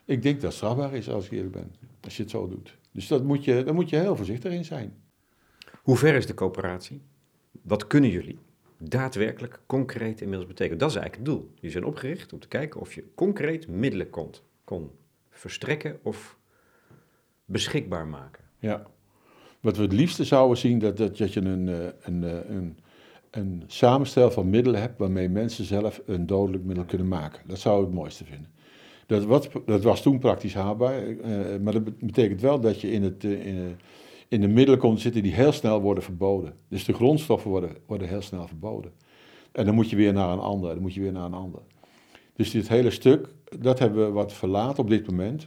ik 0.05 0.23
denk 0.23 0.35
dat 0.35 0.45
het 0.45 0.53
strafbaar 0.53 0.95
is 0.95 1.11
als 1.11 1.25
ik 1.25 1.31
eerlijk 1.31 1.53
ben, 1.53 1.75
als 2.01 2.17
je 2.17 2.23
het 2.23 2.31
zo 2.31 2.49
doet. 2.49 2.77
Dus 2.93 3.07
dat 3.07 3.25
moet 3.25 3.45
je, 3.45 3.63
daar 3.63 3.75
moet 3.75 3.91
je 3.91 3.97
heel 3.97 4.17
voorzichtig 4.17 4.53
in 4.53 4.65
zijn. 4.65 4.95
Hoe 5.83 5.97
ver 5.97 6.15
is 6.15 6.27
de 6.27 6.35
coöperatie? 6.35 7.03
Wat 7.63 7.87
kunnen 7.87 8.11
jullie 8.11 8.39
daadwerkelijk 8.79 9.61
concreet 9.67 10.21
inmiddels 10.21 10.49
betekenen? 10.49 10.79
Dat 10.79 10.91
is 10.91 10.97
eigenlijk 10.97 11.29
het 11.29 11.37
doel. 11.37 11.55
Die 11.61 11.71
zijn 11.71 11.85
opgericht 11.85 12.33
om 12.33 12.39
te 12.39 12.49
kijken 12.49 12.81
of 12.81 12.95
je 12.95 13.05
concreet 13.15 13.69
middelen 13.69 14.11
kon, 14.11 14.31
kon 14.65 14.91
verstrekken 15.31 15.99
of 16.03 16.39
beschikbaar 17.45 18.07
maken. 18.07 18.45
Ja, 18.59 18.87
wat 19.61 19.77
we 19.77 19.83
het 19.83 19.93
liefste 19.93 20.25
zouden 20.25 20.59
zien, 20.59 20.79
dat, 20.79 20.97
dat, 20.97 21.17
dat 21.17 21.33
je 21.33 21.41
een, 21.41 21.69
eh, 21.69 21.87
een, 22.01 22.25
eh, 22.25 22.51
een, 22.51 22.79
een 23.37 23.63
samenstel 23.67 24.31
van 24.31 24.51
middelen 24.51 24.81
hebt 24.81 24.99
waarmee 24.99 25.29
mensen 25.29 25.65
zelf 25.65 26.01
een 26.07 26.27
dodelijk 26.27 26.65
middel 26.65 26.85
kunnen 26.85 27.09
maken. 27.09 27.43
Dat 27.47 27.59
zou 27.59 27.81
ik 27.81 27.87
het 27.87 27.95
mooiste 27.95 28.25
vinden. 28.25 28.51
Dat, 29.07 29.25
wat, 29.25 29.51
dat 29.67 29.83
was 29.83 30.03
toen 30.03 30.19
praktisch 30.19 30.55
haalbaar, 30.55 31.09
uh, 31.09 31.21
maar 31.63 31.73
dat 31.73 31.99
betekent 31.99 32.41
wel 32.41 32.61
dat 32.61 32.81
je 32.81 32.91
in, 32.91 33.03
het, 33.03 33.25
uh, 33.25 33.47
in, 33.47 33.77
in, 34.29 34.41
de 34.41 34.49
middelen 34.49 34.81
komt 34.81 35.01
zitten 35.01 35.23
die 35.23 35.35
heel 35.35 35.53
snel 35.53 35.81
worden 35.81 36.03
verboden. 36.03 36.55
Dus 36.69 36.85
de 36.85 36.93
grondstoffen 36.93 37.51
worden, 37.51 37.77
worden 37.87 38.09
heel 38.09 38.23
snel 38.23 38.47
verboden. 38.47 38.93
En 39.53 39.65
dan 39.65 39.75
moet 39.75 39.91
je 39.91 39.97
weer 39.97 40.13
naar 40.13 40.33
een 40.33 40.39
ander, 40.39 40.73
dan 40.73 40.83
moet 40.83 40.95
je 40.95 41.01
weer 41.01 41.13
naar 41.13 41.25
een 41.25 41.35
ander. 41.35 41.61
Dus 42.33 42.51
dit 42.51 42.69
hele 42.69 42.91
stuk, 42.91 43.29
dat 43.59 43.79
hebben 43.79 44.07
we 44.07 44.13
wat 44.13 44.33
verlaten 44.33 44.83
op 44.83 44.91
dit 44.91 45.07
moment. 45.07 45.47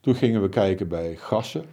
Toen 0.00 0.14
gingen 0.14 0.42
we 0.42 0.48
kijken 0.48 0.88
bij 0.88 1.16
gassen. 1.16 1.64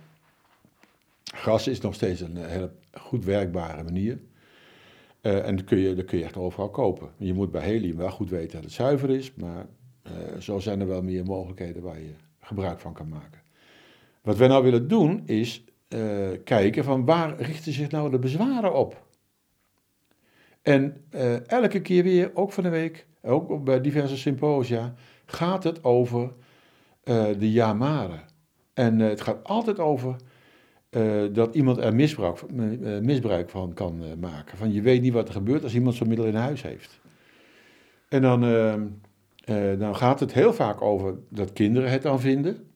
Gas 1.36 1.68
is 1.68 1.82
nog 1.82 1.94
steeds 1.94 2.22
een 2.22 2.38
hele 2.38 2.72
goed 2.92 3.26
werkbare 3.26 3.84
manier. 3.84 4.20
Uh, 5.22 5.46
en 5.46 5.56
dat 5.56 5.66
kun, 5.66 5.78
je, 5.78 5.96
dat 5.96 6.06
kun 6.06 6.18
je 6.18 6.24
echt 6.24 6.38
overal 6.38 6.70
kopen. 6.70 7.10
Je 7.18 7.34
moet 7.34 7.52
bij 7.52 7.62
helium 7.62 7.98
wel 7.98 8.12
goed 8.12 8.30
weten 8.30 8.52
dat 8.52 8.64
het 8.64 8.74
zuiver 8.74 9.10
is, 9.10 9.34
maar 9.34 9.66
uh, 10.04 10.40
zo 10.40 10.60
zijn 10.60 10.80
er 10.80 10.88
wel 10.88 11.02
meer 11.02 11.26
mogelijkheden 11.26 11.82
waar 11.82 12.00
je 12.00 12.14
gebruik 12.40 12.80
van 12.80 12.94
kan 12.94 13.10
maken. 13.10 13.42
Wat 14.22 14.38
wij 14.38 14.48
nou 14.48 14.64
willen 14.64 14.88
doen 14.88 15.22
is 15.26 15.64
uh, 15.90 16.28
kijken 16.44 16.84
van 16.84 17.06
waar 17.06 17.42
richten 17.42 17.74
zich 17.74 17.92
nou 17.92 18.12
de 18.12 18.20
bezwaren 18.20 18.74
op. 18.74 19.08
En 20.62 21.06
elke 21.48 21.82
keer 21.82 22.04
weer, 22.04 22.32
ook 22.34 22.52
van 22.52 22.64
de 22.64 22.70
week, 22.70 23.08
ook 23.22 23.64
bij 23.64 23.82
diverse 23.82 24.18
symposia, 24.18 24.94
gaat 25.26 25.64
het 25.64 25.84
over 25.84 26.34
de 27.38 27.52
jamaren. 27.52 28.22
En 28.74 29.00
het 29.00 29.22
gaat 29.22 29.44
altijd 29.44 29.80
over 29.80 30.16
uh, 30.90 31.34
dat 31.34 31.56
iemand 31.56 31.78
er 31.78 31.96
misbruik, 31.96 32.42
uh, 32.52 33.00
misbruik 33.00 33.50
van 33.50 33.74
kan 33.74 34.20
maken. 34.20 34.58
Van 34.58 34.74
je 34.74 34.82
weet 34.82 35.02
niet 35.02 35.14
wat 35.14 35.28
er 35.28 35.34
gebeurt 35.34 35.64
als 35.64 35.76
iemand 35.76 35.96
zo'n 35.96 36.08
middel 36.08 36.26
in 36.26 36.36
huis 36.36 36.62
heeft. 36.62 37.00
En 38.10 38.22
dan, 38.22 38.42
dan 39.80 39.96
gaat 39.96 40.20
het 40.20 40.34
heel 40.34 40.54
vaak 40.54 40.82
over 40.82 41.18
dat 41.30 41.54
kinderen 41.54 41.92
het 41.92 42.02
dan 42.02 42.20
vinden. 42.20 42.70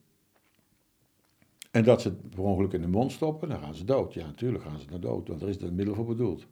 En 1.74 1.84
dat 1.84 2.02
ze 2.02 2.08
het 2.08 2.30
per 2.30 2.42
ongeluk 2.42 2.72
in 2.72 2.80
de 2.80 2.88
mond 2.88 3.12
stoppen, 3.12 3.48
dan 3.48 3.58
gaan 3.58 3.74
ze 3.74 3.84
dood. 3.84 4.14
Ja, 4.14 4.26
natuurlijk 4.26 4.64
gaan 4.64 4.78
ze 4.78 4.86
naar 4.90 5.00
dood, 5.00 5.28
want 5.28 5.42
er 5.42 5.48
is 5.48 5.58
dat 5.58 5.70
middel 5.70 5.94
voor 5.94 6.04
bedoeld. 6.04 6.46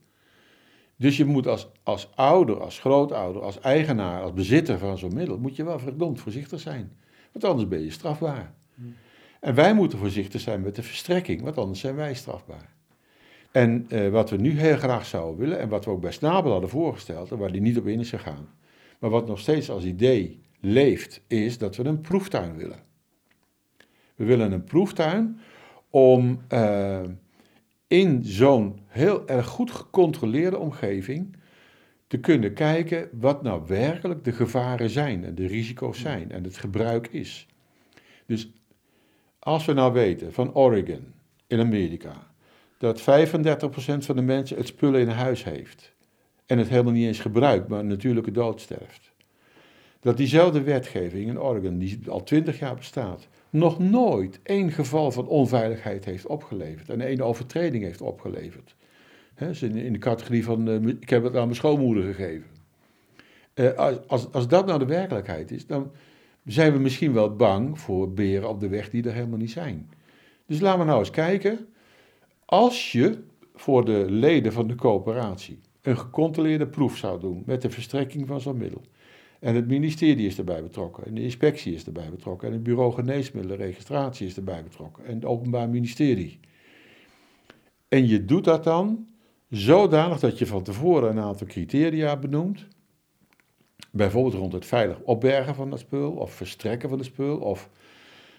Dus 0.96 1.16
je 1.16 1.24
moet 1.24 1.46
als, 1.46 1.70
als 1.82 2.08
ouder, 2.14 2.60
als 2.60 2.78
grootouder, 2.78 3.42
als 3.42 3.60
eigenaar, 3.60 4.22
als 4.22 4.32
bezitter 4.32 4.78
van 4.78 4.98
zo'n 4.98 5.14
middel, 5.14 5.38
moet 5.38 5.56
je 5.56 5.64
wel 5.64 5.78
verdomd 5.78 6.20
voorzichtig 6.20 6.60
zijn. 6.60 6.92
Want 7.32 7.44
anders 7.44 7.68
ben 7.68 7.80
je 7.80 7.90
strafbaar. 7.90 8.54
Hmm. 8.74 8.94
En 9.42 9.54
wij 9.54 9.74
moeten 9.74 9.98
voorzichtig 9.98 10.40
zijn 10.40 10.60
met 10.60 10.74
de 10.74 10.82
verstrekking, 10.82 11.42
want 11.42 11.58
anders 11.58 11.80
zijn 11.80 11.94
wij 11.94 12.14
strafbaar. 12.14 12.74
En 13.50 13.86
uh, 13.88 14.08
wat 14.08 14.30
we 14.30 14.36
nu 14.36 14.58
heel 14.58 14.76
graag 14.76 15.06
zouden 15.06 15.40
willen, 15.40 15.58
en 15.58 15.68
wat 15.68 15.84
we 15.84 15.90
ook 15.90 16.00
bij 16.00 16.12
Snabel 16.12 16.52
hadden 16.52 16.70
voorgesteld, 16.70 17.30
en 17.30 17.38
waar 17.38 17.52
die 17.52 17.60
niet 17.60 17.78
op 17.78 17.86
in 17.86 18.00
is 18.00 18.10
gegaan, 18.10 18.48
maar 18.98 19.10
wat 19.10 19.26
nog 19.26 19.38
steeds 19.38 19.70
als 19.70 19.84
idee 19.84 20.40
leeft, 20.60 21.22
is 21.26 21.58
dat 21.58 21.76
we 21.76 21.84
een 21.84 22.00
proeftuin 22.00 22.56
willen. 22.56 22.78
We 24.14 24.24
willen 24.24 24.52
een 24.52 24.64
proeftuin 24.64 25.40
om 25.90 26.40
uh, 26.52 27.00
in 27.86 28.24
zo'n 28.24 28.80
heel 28.86 29.28
erg 29.28 29.46
goed 29.46 29.70
gecontroleerde 29.70 30.58
omgeving 30.58 31.36
te 32.06 32.18
kunnen 32.18 32.54
kijken 32.54 33.08
wat 33.12 33.42
nou 33.42 33.62
werkelijk 33.66 34.24
de 34.24 34.32
gevaren 34.32 34.90
zijn 34.90 35.24
en 35.24 35.34
de 35.34 35.46
risico's 35.46 36.00
zijn 36.00 36.30
en 36.30 36.44
het 36.44 36.56
gebruik 36.56 37.06
is. 37.06 37.46
Dus 38.26 38.52
als 39.42 39.64
we 39.64 39.72
nou 39.72 39.92
weten 39.92 40.32
van 40.32 40.54
Oregon 40.54 41.12
in 41.46 41.60
Amerika 41.60 42.30
dat 42.78 43.00
35% 43.00 43.04
van 43.98 44.16
de 44.16 44.22
mensen 44.22 44.56
het 44.56 44.66
spullen 44.66 45.00
in 45.00 45.08
huis 45.08 45.44
heeft 45.44 45.92
en 46.46 46.58
het 46.58 46.68
helemaal 46.68 46.92
niet 46.92 47.06
eens 47.06 47.20
gebruikt, 47.20 47.68
maar 47.68 47.78
een 47.78 47.86
natuurlijke 47.86 48.30
dood 48.30 48.60
sterft. 48.60 49.12
Dat 50.00 50.16
diezelfde 50.16 50.62
wetgeving 50.62 51.28
in 51.28 51.40
Oregon, 51.40 51.78
die 51.78 52.00
al 52.08 52.22
20 52.22 52.58
jaar 52.58 52.74
bestaat, 52.74 53.28
nog 53.50 53.78
nooit 53.78 54.40
één 54.42 54.72
geval 54.72 55.10
van 55.10 55.26
onveiligheid 55.26 56.04
heeft 56.04 56.26
opgeleverd 56.26 56.88
en 56.88 57.00
één 57.00 57.20
overtreding 57.20 57.84
heeft 57.84 58.00
opgeleverd. 58.00 58.74
In 59.60 59.92
de 59.92 59.98
categorie 59.98 60.44
van, 60.44 60.68
uh, 60.68 60.86
ik 61.00 61.10
heb 61.10 61.22
het 61.22 61.36
aan 61.36 61.44
mijn 61.44 61.54
schoonmoeder 61.54 62.04
gegeven. 62.04 62.46
Uh, 63.54 63.96
als, 64.06 64.32
als 64.32 64.48
dat 64.48 64.66
nou 64.66 64.78
de 64.78 64.86
werkelijkheid 64.86 65.50
is, 65.50 65.66
dan 65.66 65.90
zijn 66.44 66.72
we 66.72 66.78
misschien 66.78 67.12
wel 67.12 67.36
bang 67.36 67.78
voor 67.80 68.12
beren 68.12 68.48
op 68.48 68.60
de 68.60 68.68
weg 68.68 68.90
die 68.90 69.04
er 69.04 69.14
helemaal 69.14 69.38
niet 69.38 69.50
zijn. 69.50 69.90
Dus 70.46 70.60
laten 70.60 70.78
we 70.78 70.84
nou 70.84 70.98
eens 70.98 71.10
kijken, 71.10 71.66
als 72.44 72.92
je 72.92 73.18
voor 73.54 73.84
de 73.84 74.06
leden 74.08 74.52
van 74.52 74.66
de 74.66 74.74
coöperatie 74.74 75.60
een 75.82 75.98
gecontroleerde 75.98 76.66
proef 76.66 76.96
zou 76.96 77.20
doen 77.20 77.42
met 77.46 77.62
de 77.62 77.70
verstrekking 77.70 78.26
van 78.26 78.40
zo'n 78.40 78.56
middel, 78.56 78.80
en 79.40 79.54
het 79.54 79.66
ministerie 79.66 80.26
is 80.26 80.38
erbij 80.38 80.62
betrokken, 80.62 81.04
en 81.04 81.14
de 81.14 81.22
inspectie 81.22 81.74
is 81.74 81.86
erbij 81.86 82.10
betrokken, 82.10 82.48
en 82.48 82.54
het 82.54 82.62
bureau 82.62 82.92
geneesmiddelen, 82.92 83.56
registratie 83.56 84.26
is 84.26 84.36
erbij 84.36 84.62
betrokken, 84.62 85.04
en 85.04 85.14
het 85.14 85.24
openbaar 85.24 85.68
ministerie. 85.68 86.40
En 87.88 88.08
je 88.08 88.24
doet 88.24 88.44
dat 88.44 88.64
dan 88.64 89.06
zodanig 89.50 90.20
dat 90.20 90.38
je 90.38 90.46
van 90.46 90.62
tevoren 90.62 91.10
een 91.10 91.22
aantal 91.22 91.46
criteria 91.46 92.16
benoemt, 92.16 92.66
bijvoorbeeld 93.92 94.34
rond 94.34 94.52
het 94.52 94.66
veilig 94.66 94.98
opbergen 94.98 95.54
van 95.54 95.70
dat 95.70 95.78
spul, 95.78 96.10
of 96.10 96.32
verstrekken 96.32 96.88
van 96.88 96.98
het 96.98 97.06
spul, 97.06 97.36
of 97.36 97.70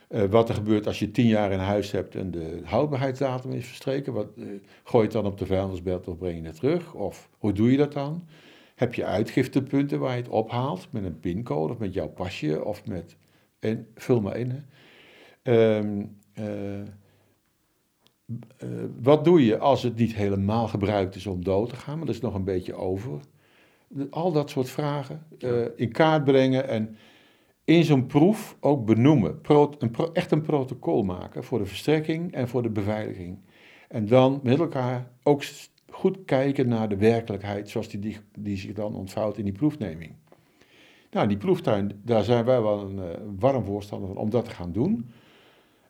uh, 0.10 0.24
wat 0.24 0.50
er 0.50 0.56
gebeurt 0.56 0.88
als 0.88 1.00
je 1.00 1.12
tien 1.12 1.28
jaar 1.28 1.52
in 1.52 1.60
huis 1.60 1.92
hebt 1.92 2.16
en 2.16 2.32
de 2.32 2.62
houdbaarheidsdatum 2.64 3.52
is 3.52 3.66
verstreken. 3.66 4.14
Wat, 4.14 4.28
uh, 4.36 4.46
gooi 4.84 5.08
je 5.08 5.12
het 5.12 5.12
dan 5.12 5.26
op 5.26 5.38
de 5.38 5.46
vuilnisbelt 5.46 6.08
of 6.08 6.18
breng 6.18 6.42
je 6.42 6.46
het 6.46 6.56
terug? 6.56 6.94
Of 6.94 7.30
hoe 7.38 7.52
doe 7.54 7.72
je 7.72 7.78
dat 7.78 7.94
dan? 7.94 8.28
Heb 8.76 8.94
je 8.94 9.06
uitgiftepunten 9.06 10.00
waar 10.00 10.16
je 10.16 10.22
het 10.22 10.32
ophaalt 10.32 10.88
met 10.90 11.04
een 11.04 11.20
pincode 11.20 11.74
of 11.74 11.80
met 11.80 11.94
jouw 11.94 12.10
pasje 12.10 12.66
of 12.66 12.86
met. 12.86 13.18
En 13.60 13.88
vul 13.96 14.22
maar 14.22 14.38
in. 14.38 14.66
Um, 15.44 16.18
uh, 16.40 16.82
wat 19.02 19.26
doe 19.26 19.46
je 19.46 19.58
als 19.58 19.84
het 19.84 19.96
niet 19.96 20.16
helemaal 20.16 20.68
gebruikt 20.68 21.16
is 21.16 21.28
om 21.28 21.44
dood 21.44 21.70
te 21.70 21.76
gaan, 21.76 21.98
maar 21.98 22.06
dat 22.06 22.16
is 22.16 22.22
nog 22.22 22.34
een 22.34 22.44
beetje 22.44 22.74
over? 22.74 23.20
Al 24.10 24.32
dat 24.32 24.50
soort 24.50 24.70
vragen 24.70 25.26
uh, 25.40 25.66
in 25.76 25.92
kaart 25.92 26.24
brengen 26.24 26.68
en 26.68 26.98
in 27.66 27.84
zo'n 27.84 28.06
proef 28.06 28.58
ook 28.60 28.86
benoemen. 28.86 29.42
Pro, 29.42 29.74
een 29.80 29.92
pro, 29.92 30.12
echt 30.12 30.32
een 30.32 30.42
protocol 30.42 31.04
maken 31.04 31.44
voor 31.44 31.60
de 31.60 31.66
verstrekking 31.66 32.34
en 32.34 32.48
voor 32.48 32.62
de 32.62 32.70
beveiliging. 32.70 33.38
En 33.88 34.08
dan 34.08 34.40
met 34.44 34.60
elkaar 34.60 35.12
ook 35.24 35.44
goed 35.90 36.18
kijken 36.26 36.68
naar 36.68 36.90
de 36.90 36.98
werkelijkheid 36.98 37.70
zoals 37.70 37.90
die, 37.90 38.00
die, 38.00 38.18
die 38.38 38.58
zich 38.58 38.74
dan 38.74 38.96
ontvouwt 38.96 39.38
in 39.38 39.44
die 39.44 39.54
proefneming. 39.54 40.16
Nou, 41.12 41.28
die 41.28 41.38
proeftuin, 41.38 42.02
daar 42.04 42.24
zijn 42.24 42.46
wij 42.46 42.62
wel 42.62 42.80
een 42.80 42.98
uh, 42.98 43.04
warm 43.40 43.64
voorstander 43.66 44.08
van 44.08 44.18
om 44.18 44.30
dat 44.30 44.46
te 44.46 44.52
gaan 44.52 44.72
doen. 44.72 45.10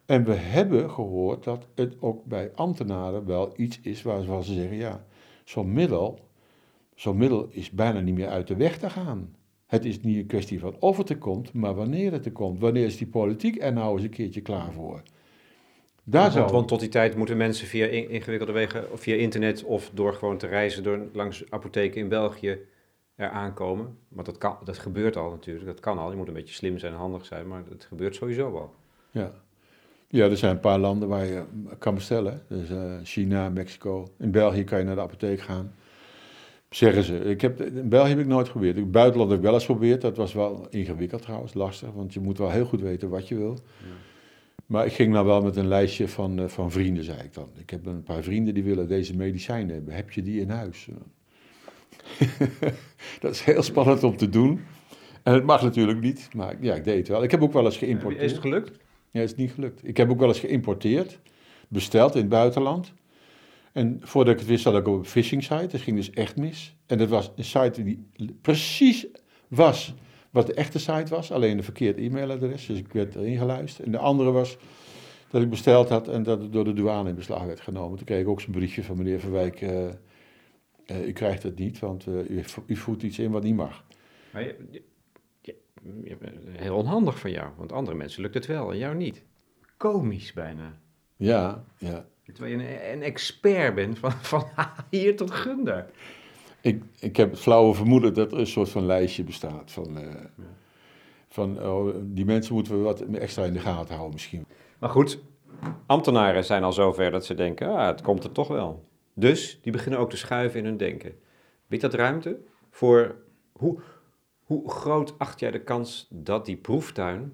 En 0.05 0.23
we 0.23 0.33
hebben 0.33 0.89
gehoord 0.89 1.43
dat 1.43 1.67
het 1.75 1.95
ook 1.99 2.25
bij 2.25 2.51
ambtenaren 2.55 3.25
wel 3.25 3.53
iets 3.55 3.79
is 3.81 4.01
waar 4.01 4.43
ze 4.43 4.53
zeggen, 4.53 4.77
ja, 4.77 5.05
zo'n 5.43 5.73
middel, 5.73 6.19
zo'n 6.95 7.17
middel 7.17 7.47
is 7.49 7.69
bijna 7.69 7.99
niet 7.99 8.15
meer 8.15 8.27
uit 8.27 8.47
de 8.47 8.55
weg 8.55 8.77
te 8.77 8.89
gaan. 8.89 9.35
Het 9.65 9.85
is 9.85 10.01
niet 10.01 10.17
een 10.17 10.25
kwestie 10.25 10.59
van 10.59 10.75
of 10.79 10.97
het 10.97 11.09
er 11.09 11.17
komt, 11.17 11.53
maar 11.53 11.75
wanneer 11.75 12.11
het 12.11 12.25
er 12.25 12.31
komt. 12.31 12.59
Wanneer 12.59 12.85
is 12.85 12.97
die 12.97 13.07
politiek 13.07 13.61
er 13.61 13.73
nou 13.73 13.93
eens 13.93 14.03
een 14.03 14.09
keertje 14.09 14.41
klaar 14.41 14.71
voor? 14.71 15.01
Daar 16.03 16.31
zou... 16.31 16.51
want, 16.51 16.67
tot 16.67 16.79
die 16.79 16.89
tijd 16.89 17.15
moeten 17.15 17.37
mensen 17.37 17.67
via 17.67 17.85
ingewikkelde 17.85 18.53
wegen, 18.53 18.91
of 18.91 18.99
via 18.99 19.15
internet 19.15 19.63
of 19.63 19.91
door 19.93 20.13
gewoon 20.13 20.37
te 20.37 20.47
reizen 20.47 20.83
door, 20.83 20.99
langs 21.13 21.43
apotheken 21.49 22.01
in 22.01 22.07
België 22.07 22.59
er 23.15 23.29
aankomen. 23.29 23.97
Want 24.07 24.25
dat, 24.25 24.37
kan, 24.37 24.57
dat 24.63 24.77
gebeurt 24.77 25.17
al 25.17 25.29
natuurlijk, 25.29 25.65
dat 25.65 25.79
kan 25.79 25.97
al. 25.97 26.11
Je 26.11 26.17
moet 26.17 26.27
een 26.27 26.33
beetje 26.33 26.53
slim 26.53 26.77
zijn 26.77 26.93
en 26.93 26.99
handig 26.99 27.25
zijn, 27.25 27.47
maar 27.47 27.63
dat 27.69 27.85
gebeurt 27.85 28.15
sowieso 28.15 28.57
al. 28.57 28.73
Ja. 29.11 29.31
Ja, 30.07 30.29
er 30.29 30.37
zijn 30.37 30.51
een 30.51 30.59
paar 30.59 30.79
landen 30.79 31.07
waar 31.07 31.25
je 31.25 31.43
kan 31.77 31.95
bestellen. 31.95 32.41
Dus 32.47 32.69
uh, 32.69 32.93
China, 33.03 33.49
Mexico. 33.49 34.07
In 34.17 34.31
België 34.31 34.63
kan 34.63 34.79
je 34.79 34.85
naar 34.85 34.95
de 34.95 35.01
apotheek 35.01 35.39
gaan. 35.39 35.73
Zeggen 36.75 37.03
ze. 37.03 37.17
Ik 37.19 37.41
heb, 37.41 37.61
in 37.61 37.89
België 37.89 38.09
heb 38.09 38.19
ik 38.19 38.27
nooit 38.27 38.45
geprobeerd. 38.45 38.75
In 38.75 38.81
het 38.81 38.91
buitenland 38.91 39.29
heb 39.29 39.39
ik 39.39 39.45
wel 39.45 39.53
eens 39.53 39.65
geprobeerd. 39.65 40.01
Dat 40.01 40.17
was 40.17 40.33
wel 40.33 40.67
ingewikkeld 40.69 41.21
trouwens, 41.21 41.53
lastig. 41.53 41.91
Want 41.91 42.13
je 42.13 42.19
moet 42.19 42.37
wel 42.37 42.51
heel 42.51 42.65
goed 42.65 42.81
weten 42.81 43.09
wat 43.09 43.27
je 43.27 43.35
wil. 43.35 43.57
Ja. 43.79 43.85
Maar 44.65 44.85
ik 44.85 44.93
ging 44.93 45.13
nou 45.13 45.25
wel 45.25 45.41
met 45.41 45.55
een 45.55 45.67
lijstje 45.67 46.07
van, 46.07 46.39
uh, 46.39 46.47
van 46.47 46.71
vrienden, 46.71 47.03
zei 47.03 47.19
ik 47.23 47.33
dan. 47.33 47.49
Ik 47.57 47.69
heb 47.69 47.85
een 47.85 48.03
paar 48.03 48.23
vrienden 48.23 48.53
die 48.53 48.63
willen 48.63 48.87
deze 48.87 49.15
medicijnen 49.15 49.75
hebben. 49.75 49.93
Heb 49.93 50.11
je 50.11 50.21
die 50.21 50.41
in 50.41 50.49
huis? 50.49 50.87
dat 53.19 53.31
is 53.31 53.43
heel 53.43 53.63
spannend 53.63 54.03
om 54.03 54.17
te 54.17 54.29
doen. 54.29 54.59
En 55.23 55.33
het 55.33 55.43
mag 55.43 55.61
natuurlijk 55.61 56.01
niet, 56.01 56.29
maar 56.35 56.55
ja, 56.59 56.75
ik 56.75 56.83
deed 56.83 56.97
het 56.97 57.07
wel. 57.07 57.23
Ik 57.23 57.31
heb 57.31 57.41
ook 57.41 57.53
wel 57.53 57.65
eens 57.65 57.77
geïmporteerd. 57.77 58.23
Is 58.23 58.31
het 58.31 58.41
gelukt? 58.41 58.77
Ja, 59.11 59.21
is 59.21 59.35
niet 59.35 59.51
gelukt. 59.51 59.87
Ik 59.87 59.97
heb 59.97 60.09
ook 60.09 60.19
wel 60.19 60.27
eens 60.27 60.39
geïmporteerd, 60.39 61.19
besteld 61.67 62.15
in 62.15 62.21
het 62.21 62.29
buitenland. 62.29 62.93
En 63.73 63.99
voordat 64.01 64.33
ik 64.33 64.39
het 64.39 64.49
wist, 64.49 64.63
zat 64.63 64.75
ik 64.75 64.87
op 64.87 64.97
een 64.97 65.05
phishing 65.05 65.43
site. 65.43 65.67
Dat 65.67 65.81
ging 65.81 65.97
dus 65.97 66.09
echt 66.09 66.35
mis. 66.35 66.75
En 66.85 66.97
dat 66.97 67.09
was 67.09 67.31
een 67.35 67.43
site 67.43 67.83
die 67.83 68.07
precies 68.41 69.07
was 69.47 69.93
wat 70.29 70.47
de 70.47 70.53
echte 70.53 70.79
site 70.79 71.15
was, 71.15 71.31
alleen 71.31 71.57
een 71.57 71.63
verkeerd 71.63 71.97
e-mailadres. 71.97 72.65
Dus 72.65 72.77
ik 72.77 72.93
werd 72.93 73.15
erin 73.15 73.37
geluisterd. 73.37 73.85
En 73.85 73.91
de 73.91 73.97
andere 73.97 74.31
was 74.31 74.57
dat 75.29 75.41
ik 75.41 75.49
besteld 75.49 75.89
had 75.89 76.07
en 76.07 76.23
dat 76.23 76.41
het 76.41 76.53
door 76.53 76.63
de 76.63 76.73
douane 76.73 77.09
in 77.09 77.15
beslag 77.15 77.43
werd 77.43 77.59
genomen. 77.59 77.97
Toen 77.97 78.05
kreeg 78.05 78.21
ik 78.21 78.27
ook 78.27 78.41
zo'n 78.41 78.51
briefje 78.51 78.83
van 78.83 78.97
meneer 78.97 79.19
Verwijk. 79.19 79.61
Uh, 79.61 79.85
uh, 80.87 81.07
u 81.07 81.11
krijgt 81.11 81.43
het 81.43 81.59
niet, 81.59 81.79
want 81.79 82.05
uh, 82.07 82.29
u, 82.29 82.43
u 82.65 82.75
voert 82.75 83.03
iets 83.03 83.19
in 83.19 83.31
wat 83.31 83.43
niet 83.43 83.55
mag. 83.55 83.83
Maar 84.31 84.55
heel 86.51 86.75
onhandig 86.75 87.19
van 87.19 87.31
jou, 87.31 87.49
want 87.57 87.71
andere 87.71 87.97
mensen 87.97 88.21
lukt 88.21 88.33
het 88.33 88.45
wel 88.45 88.71
en 88.71 88.77
jou 88.77 88.95
niet. 88.95 89.23
Komisch 89.77 90.33
bijna. 90.33 90.79
Ja, 91.15 91.63
ja. 91.77 92.05
Terwijl 92.33 92.59
je 92.59 92.63
een, 92.63 92.93
een 92.93 93.03
expert 93.03 93.75
bent 93.75 93.99
van, 93.99 94.11
van 94.33 94.45
hier 94.89 95.15
tot 95.15 95.31
Gunder. 95.31 95.85
Ik, 96.61 96.83
ik 96.99 97.17
heb 97.17 97.31
het 97.31 97.39
flauwe 97.39 97.73
vermoeden 97.73 98.13
dat 98.13 98.31
er 98.31 98.39
een 98.39 98.47
soort 98.47 98.69
van 98.69 98.85
lijstje 98.85 99.23
bestaat 99.23 99.71
van... 99.71 99.97
Uh, 99.97 100.07
van 101.27 101.61
oh, 101.61 101.95
die 102.01 102.25
mensen 102.25 102.53
moeten 102.53 102.77
we 102.77 102.83
wat 102.83 103.01
extra 103.01 103.43
in 103.43 103.53
de 103.53 103.59
gaten 103.59 103.93
houden 103.93 104.13
misschien. 104.13 104.45
Maar 104.79 104.89
goed, 104.89 105.19
ambtenaren 105.85 106.45
zijn 106.45 106.63
al 106.63 106.73
zover 106.73 107.11
dat 107.11 107.25
ze 107.25 107.33
denken, 107.33 107.67
ah, 107.67 107.87
het 107.87 108.01
komt 108.01 108.23
er 108.23 108.31
toch 108.31 108.47
wel. 108.47 108.83
Dus 109.13 109.59
die 109.61 109.71
beginnen 109.71 109.99
ook 109.99 110.09
te 110.09 110.17
schuiven 110.17 110.59
in 110.59 110.65
hun 110.65 110.77
denken. 110.77 111.15
Biedt 111.67 111.83
dat 111.83 111.93
ruimte 111.93 112.39
voor... 112.69 113.15
Hoe, 113.53 113.79
hoe 114.43 114.69
groot 114.69 115.19
acht 115.19 115.39
jij 115.39 115.51
de 115.51 115.63
kans 115.63 116.07
dat 116.09 116.45
die 116.45 116.57
proeftuin 116.57 117.33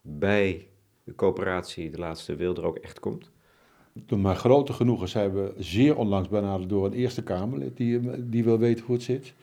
bij 0.00 0.68
de 1.04 1.14
coöperatie 1.14 1.90
De 1.90 1.98
Laatste 1.98 2.34
Wil 2.34 2.56
er 2.56 2.64
ook 2.64 2.76
echt 2.76 3.00
komt? 3.00 3.30
Maar 4.16 4.36
grote 4.36 4.72
genoegen 4.72 5.08
zijn 5.08 5.32
we 5.34 5.54
zeer 5.58 5.96
onlangs 5.96 6.28
benaderd 6.28 6.68
door 6.68 6.86
een 6.86 6.92
Eerste 6.92 7.22
Kamerlid 7.22 7.76
die, 7.76 8.00
die 8.28 8.44
wil 8.44 8.58
weten 8.58 8.84
hoe 8.84 8.94
het 8.94 9.04
zit. 9.04 9.34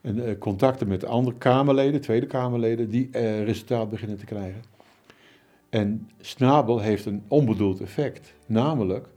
En 0.00 0.18
uh, 0.18 0.38
contacten 0.38 0.88
met 0.88 1.04
andere 1.04 1.36
Kamerleden, 1.36 2.00
Tweede 2.00 2.26
Kamerleden, 2.26 2.90
die 2.90 3.08
uh, 3.12 3.44
resultaat 3.44 3.90
beginnen 3.90 4.18
te 4.18 4.24
krijgen. 4.24 4.62
En 5.68 6.10
Snabel 6.20 6.80
heeft 6.80 7.06
een 7.06 7.22
onbedoeld 7.28 7.80
effect. 7.80 8.34
Namelijk 8.46 9.08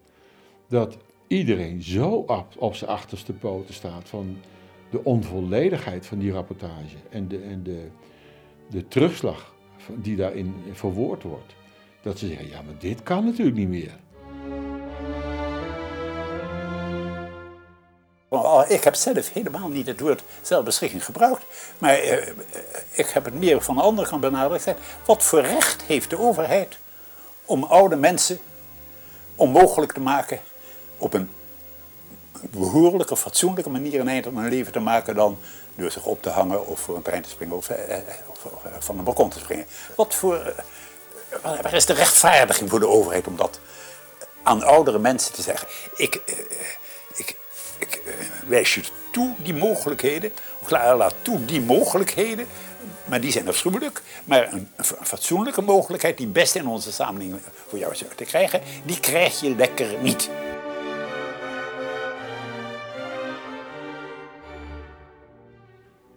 dat 0.67 0.97
iedereen 1.27 1.81
zo 1.81 2.09
op, 2.09 2.45
op 2.57 2.75
zijn 2.75 2.89
achterste 2.89 3.33
poten 3.33 3.73
staat 3.73 4.09
van 4.09 4.37
de 4.89 5.03
onvolledigheid 5.03 6.05
van 6.05 6.17
die 6.17 6.31
rapportage 6.31 6.95
en 7.09 7.27
de, 7.27 7.39
en 7.39 7.63
de, 7.63 7.87
de 8.69 8.87
terugslag 8.87 9.55
die 9.95 10.15
daarin 10.15 10.53
verwoord 10.71 11.23
wordt. 11.23 11.55
Dat 12.01 12.19
ze 12.19 12.27
zeggen, 12.27 12.49
ja, 12.49 12.61
maar 12.61 12.79
dit 12.79 13.03
kan 13.03 13.25
natuurlijk 13.25 13.57
niet 13.57 13.69
meer. 13.69 13.97
Ik 18.63 18.83
heb 18.83 18.95
zelf 18.95 19.33
helemaal 19.33 19.67
niet 19.67 19.87
het 19.87 19.99
woord 19.99 20.23
zelfbeschikking 20.41 21.05
gebruikt, 21.05 21.43
maar 21.77 21.93
eh, 21.93 22.27
ik 22.91 23.07
heb 23.07 23.25
het 23.25 23.33
meer 23.33 23.61
van 23.61 23.75
de 23.75 23.81
andere 23.81 24.07
kant 24.07 24.21
benadrukt. 24.21 24.73
Wat 25.05 25.23
voor 25.23 25.41
recht 25.41 25.81
heeft 25.81 26.09
de 26.09 26.19
overheid 26.19 26.77
om 27.45 27.63
oude 27.63 27.95
mensen 27.95 28.39
onmogelijk 29.35 29.91
te 29.91 29.99
maken 29.99 30.39
op 30.97 31.13
een 31.13 31.29
behoorlijke, 32.41 33.17
fatsoenlijke 33.17 33.69
manier 33.69 33.99
een 33.99 34.07
eind 34.07 34.27
aan 34.27 34.37
hun 34.37 34.49
leven 34.49 34.71
te 34.71 34.79
maken 34.79 35.15
dan 35.15 35.37
door 35.75 35.91
zich 35.91 36.05
op 36.05 36.21
te 36.21 36.29
hangen 36.29 36.67
of 36.67 36.79
voor 36.79 36.95
een 36.95 37.01
trein 37.01 37.21
te 37.21 37.29
springen 37.29 37.55
of, 37.55 37.69
eh, 37.69 37.97
eh, 37.97 38.03
van 38.79 38.97
een 38.97 39.03
balkon 39.03 39.29
te 39.29 39.39
springen. 39.39 39.65
Wat 39.95 40.15
voor, 40.15 40.53
waar 41.41 41.73
is 41.73 41.85
de 41.85 41.93
rechtvaardiging 41.93 42.69
voor 42.69 42.79
de 42.79 42.87
overheid 42.87 43.27
om 43.27 43.35
dat 43.35 43.59
aan 44.43 44.63
oudere 44.63 44.99
mensen 44.99 45.33
te 45.33 45.41
zeggen: 45.41 45.67
ik, 45.95 46.21
ik, 47.15 47.37
ik 47.79 48.01
uh, 48.05 48.13
wijs 48.47 48.75
je 48.75 48.81
toe 49.11 49.33
die 49.37 49.53
mogelijkheden, 49.53 50.31
laat 50.69 51.15
toe 51.21 51.45
die 51.45 51.61
mogelijkheden, 51.61 52.47
maar 53.05 53.21
die 53.21 53.31
zijn 53.31 53.47
afschuwelijk. 53.47 54.01
Maar 54.25 54.53
een, 54.53 54.67
fatsoenlijke 55.01 55.61
mogelijkheid 55.61 56.17
die 56.17 56.27
best 56.27 56.55
in 56.55 56.67
onze 56.67 56.91
samenleving 56.91 57.41
voor 57.67 57.79
jou 57.79 57.95
zou 57.95 58.11
te 58.15 58.25
krijgen, 58.25 58.61
die 58.85 58.99
krijg 58.99 59.39
je 59.39 59.55
lekker 59.55 59.87
niet. 60.01 60.29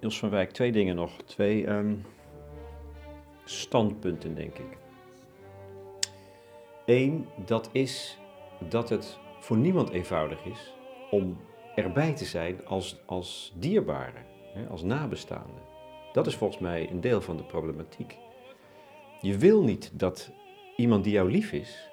Niels 0.01 0.19
van 0.19 0.31
Wijk, 0.31 0.51
twee 0.51 0.73
dingen 0.73 0.97
nog. 0.97 1.11
Twee 1.27 1.69
um, 1.69 2.05
standpunten, 3.45 4.35
denk 4.35 4.59
ik. 4.59 4.77
Eén, 6.87 7.29
dat 7.47 7.69
is 7.73 8.19
dat 8.69 8.89
het 8.89 9.19
voor 9.41 9.57
niemand 9.57 9.91
eenvoudig 9.91 10.45
is 10.45 10.75
om 11.11 11.41
erbij 11.83 12.15
te 12.15 12.25
zijn 12.25 12.67
als, 12.67 13.01
als 13.07 13.55
dierbare, 13.59 14.19
als 14.71 14.83
nabestaande. 14.83 15.61
Dat 16.13 16.27
is 16.27 16.35
volgens 16.35 16.61
mij 16.61 16.91
een 16.91 17.01
deel 17.01 17.21
van 17.21 17.37
de 17.37 17.43
problematiek. 17.43 18.17
Je 19.21 19.39
wil 19.39 19.63
niet 19.63 19.91
dat 19.95 20.31
iemand 20.77 21.05
die 21.05 21.13
jou 21.13 21.31
lief 21.31 21.53
is, 21.53 21.91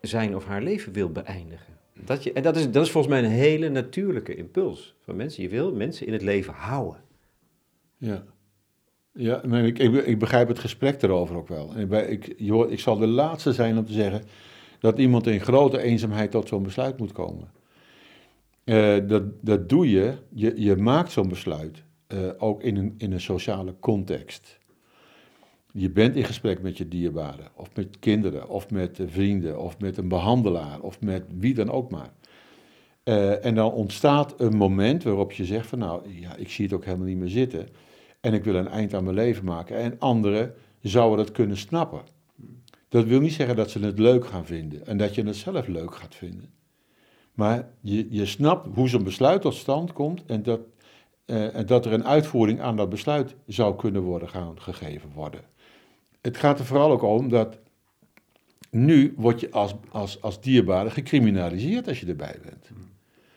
zijn 0.00 0.36
of 0.36 0.44
haar 0.44 0.62
leven 0.62 0.92
wil 0.92 1.10
beëindigen. 1.10 1.78
Dat 2.04 2.22
je, 2.22 2.32
en 2.32 2.42
dat 2.42 2.56
is, 2.56 2.70
dat 2.70 2.84
is 2.84 2.90
volgens 2.90 3.12
mij 3.12 3.24
een 3.24 3.30
hele 3.30 3.68
natuurlijke 3.68 4.34
impuls 4.34 4.94
van 5.00 5.16
mensen. 5.16 5.42
Je 5.42 5.48
wil 5.48 5.72
mensen 5.72 6.06
in 6.06 6.12
het 6.12 6.22
leven 6.22 6.52
houden. 6.52 7.00
Ja. 7.96 8.24
Ja, 9.12 9.42
ik, 9.42 9.78
ik, 9.78 10.06
ik, 10.06 10.18
begrijp 10.18 10.48
het 10.48 10.58
gesprek 10.58 11.02
erover 11.02 11.36
ook 11.36 11.48
wel. 11.48 11.78
Ik, 11.78 12.26
ik 12.68 12.80
zal 12.80 12.96
de 12.96 13.06
laatste 13.06 13.52
zijn 13.52 13.78
om 13.78 13.84
te 13.84 13.92
zeggen 13.92 14.22
dat 14.78 14.98
iemand 14.98 15.26
in 15.26 15.40
grote 15.40 15.82
eenzaamheid 15.82 16.30
tot 16.30 16.48
zo'n 16.48 16.62
besluit 16.62 16.98
moet 16.98 17.12
komen. 17.12 17.50
Uh, 18.70 19.08
dat, 19.08 19.22
dat 19.40 19.68
doe 19.68 19.90
je, 19.90 20.14
je, 20.28 20.52
je 20.56 20.76
maakt 20.76 21.12
zo'n 21.12 21.28
besluit 21.28 21.84
uh, 22.08 22.30
ook 22.38 22.62
in 22.62 22.76
een, 22.76 22.94
in 22.98 23.12
een 23.12 23.20
sociale 23.20 23.74
context. 23.80 24.58
Je 25.72 25.90
bent 25.90 26.16
in 26.16 26.24
gesprek 26.24 26.62
met 26.62 26.78
je 26.78 26.88
dierbaren, 26.88 27.48
of 27.54 27.68
met 27.74 27.98
kinderen, 27.98 28.48
of 28.48 28.70
met 28.70 29.00
vrienden, 29.06 29.60
of 29.60 29.78
met 29.78 29.96
een 29.96 30.08
behandelaar, 30.08 30.80
of 30.80 31.00
met 31.00 31.24
wie 31.38 31.54
dan 31.54 31.70
ook 31.70 31.90
maar. 31.90 32.12
En 33.40 33.54
dan 33.54 33.72
ontstaat 33.72 34.40
een 34.40 34.56
moment 34.56 35.02
waarop 35.02 35.32
je 35.32 35.44
zegt 35.44 35.66
van 35.66 35.78
nou, 35.78 36.20
ja, 36.20 36.36
ik 36.36 36.48
zie 36.48 36.64
het 36.64 36.74
ook 36.74 36.84
helemaal 36.84 37.06
niet 37.06 37.18
meer 37.18 37.28
zitten. 37.28 37.68
En 38.20 38.34
ik 38.34 38.44
wil 38.44 38.54
een 38.54 38.68
eind 38.68 38.94
aan 38.94 39.04
mijn 39.04 39.16
leven 39.16 39.44
maken. 39.44 39.76
En 39.76 39.98
anderen 39.98 40.54
zouden 40.80 41.24
dat 41.24 41.34
kunnen 41.34 41.56
snappen. 41.56 42.00
Dat 42.88 43.04
wil 43.04 43.20
niet 43.20 43.32
zeggen 43.32 43.56
dat 43.56 43.70
ze 43.70 43.78
het 43.78 43.98
leuk 43.98 44.26
gaan 44.26 44.46
vinden 44.46 44.86
en 44.86 44.96
dat 44.96 45.14
je 45.14 45.22
het 45.22 45.36
zelf 45.36 45.66
leuk 45.66 45.94
gaat 45.94 46.14
vinden. 46.14 46.59
Maar 47.34 47.68
je, 47.80 48.06
je 48.10 48.26
snapt 48.26 48.68
hoe 48.74 48.88
zo'n 48.88 49.04
besluit 49.04 49.42
tot 49.42 49.54
stand 49.54 49.92
komt 49.92 50.24
en 50.26 50.42
dat, 50.42 50.60
en 51.26 51.66
dat 51.66 51.84
er 51.86 51.92
een 51.92 52.06
uitvoering 52.06 52.60
aan 52.60 52.76
dat 52.76 52.88
besluit 52.88 53.34
zou 53.46 53.76
kunnen 53.76 54.02
worden 54.02 54.28
gaan, 54.28 54.60
gegeven 54.60 55.10
worden. 55.14 55.40
Het 56.20 56.36
gaat 56.36 56.58
er 56.58 56.64
vooral 56.64 56.90
ook 56.90 57.02
om 57.02 57.28
dat 57.28 57.58
nu 58.70 59.14
word 59.16 59.40
je 59.40 59.50
als, 59.50 59.74
als, 59.90 60.22
als 60.22 60.40
dierbare 60.40 60.90
gecriminaliseerd 60.90 61.88
als 61.88 62.00
je 62.00 62.06
erbij 62.06 62.38
bent. 62.42 62.70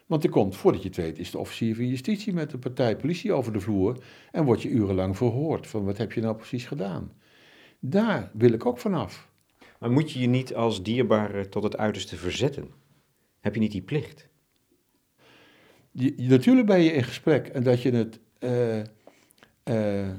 Want 0.05 0.23
er 0.23 0.29
komt, 0.29 0.55
voordat 0.55 0.81
je 0.81 0.87
het 0.87 0.97
weet, 0.97 1.19
is 1.19 1.31
de 1.31 1.37
officier 1.37 1.75
van 1.75 1.87
justitie 1.87 2.33
met 2.33 2.49
de 2.49 2.57
partij 2.57 2.95
politie 2.95 3.33
over 3.33 3.53
de 3.53 3.59
vloer 3.59 3.97
en 4.31 4.43
word 4.43 4.61
je 4.61 4.69
urenlang 4.69 5.17
verhoord 5.17 5.67
van 5.67 5.85
wat 5.85 5.97
heb 5.97 6.11
je 6.11 6.21
nou 6.21 6.35
precies 6.35 6.65
gedaan. 6.65 7.11
Daar 7.79 8.31
wil 8.33 8.53
ik 8.53 8.65
ook 8.65 8.77
vanaf. 8.77 9.29
Maar 9.79 9.91
moet 9.91 10.11
je 10.11 10.19
je 10.19 10.27
niet 10.27 10.55
als 10.55 10.83
dierbare 10.83 11.49
tot 11.49 11.63
het 11.63 11.77
uiterste 11.77 12.15
verzetten? 12.15 12.82
Heb 13.43 13.53
je 13.53 13.59
niet 13.59 13.71
die 13.71 13.81
plicht? 13.81 14.27
Je, 15.91 16.13
natuurlijk 16.17 16.67
ben 16.67 16.81
je 16.81 16.91
in 16.91 17.03
gesprek 17.03 17.47
en 17.47 17.63
dat 17.63 17.81
je 17.81 17.91
het, 17.91 18.19
uh, 19.63 20.09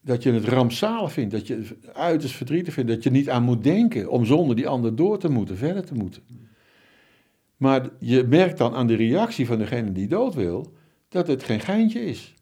dat 0.00 0.22
je 0.22 0.32
het 0.32 0.44
rampzalig 0.44 1.12
vindt, 1.12 1.32
dat 1.32 1.46
je 1.46 1.56
het 1.56 1.94
uiterst 1.94 2.34
verdrietig 2.34 2.74
vindt, 2.74 2.90
dat 2.90 3.02
je 3.02 3.10
niet 3.10 3.30
aan 3.30 3.42
moet 3.42 3.64
denken 3.64 4.10
om 4.10 4.24
zonder 4.24 4.56
die 4.56 4.68
ander 4.68 4.96
door 4.96 5.18
te 5.18 5.28
moeten, 5.28 5.56
verder 5.56 5.84
te 5.84 5.94
moeten. 5.94 6.22
Maar 7.56 7.88
je 7.98 8.24
merkt 8.24 8.58
dan 8.58 8.74
aan 8.74 8.86
de 8.86 8.96
reactie 8.96 9.46
van 9.46 9.58
degene 9.58 9.92
die 9.92 10.08
dood 10.08 10.34
wil, 10.34 10.72
dat 11.08 11.26
het 11.26 11.42
geen 11.42 11.60
geintje 11.60 12.04
is. 12.04 12.34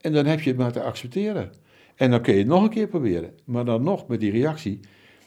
En 0.00 0.12
dan 0.12 0.26
heb 0.26 0.40
je 0.40 0.50
het 0.50 0.58
maar 0.58 0.72
te 0.72 0.82
accepteren. 0.82 1.52
En 1.94 2.10
dan 2.10 2.22
kun 2.22 2.32
je 2.32 2.38
het 2.38 2.48
nog 2.48 2.62
een 2.62 2.70
keer 2.70 2.88
proberen. 2.88 3.34
Maar 3.44 3.64
dan 3.64 3.82
nog, 3.82 4.06
met 4.06 4.20
die 4.20 4.30
reactie, 4.30 4.80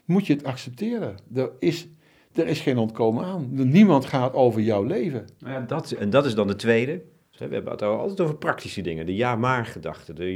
moet 0.06 0.28
je 0.28 0.34
het 0.34 0.44
accepteren. 0.44 1.16
Er 1.34 1.52
is, 1.60 1.88
er 2.34 2.48
is 2.48 2.60
geen 2.60 2.78
ontkomen 2.78 3.26
aan. 3.26 3.48
Niemand 3.52 4.06
gaat 4.06 4.34
over 4.34 4.62
jouw 4.62 4.84
leven. 4.84 5.28
Nou 5.40 5.54
ja, 5.54 5.62
dat, 5.62 5.92
en 5.92 6.10
dat 6.10 6.26
is 6.26 6.36
dan 6.36 6.48
de 6.48 6.56
tweede. 6.56 7.02
We 7.38 7.54
hebben 7.54 7.72
het 7.72 7.82
altijd 7.82 8.22
over 8.22 8.36
praktische 8.36 8.82
dingen. 8.82 9.06
De 9.06 9.16
ja-maar 9.16 9.66
gedachte, 9.66 10.14
de 10.14 10.36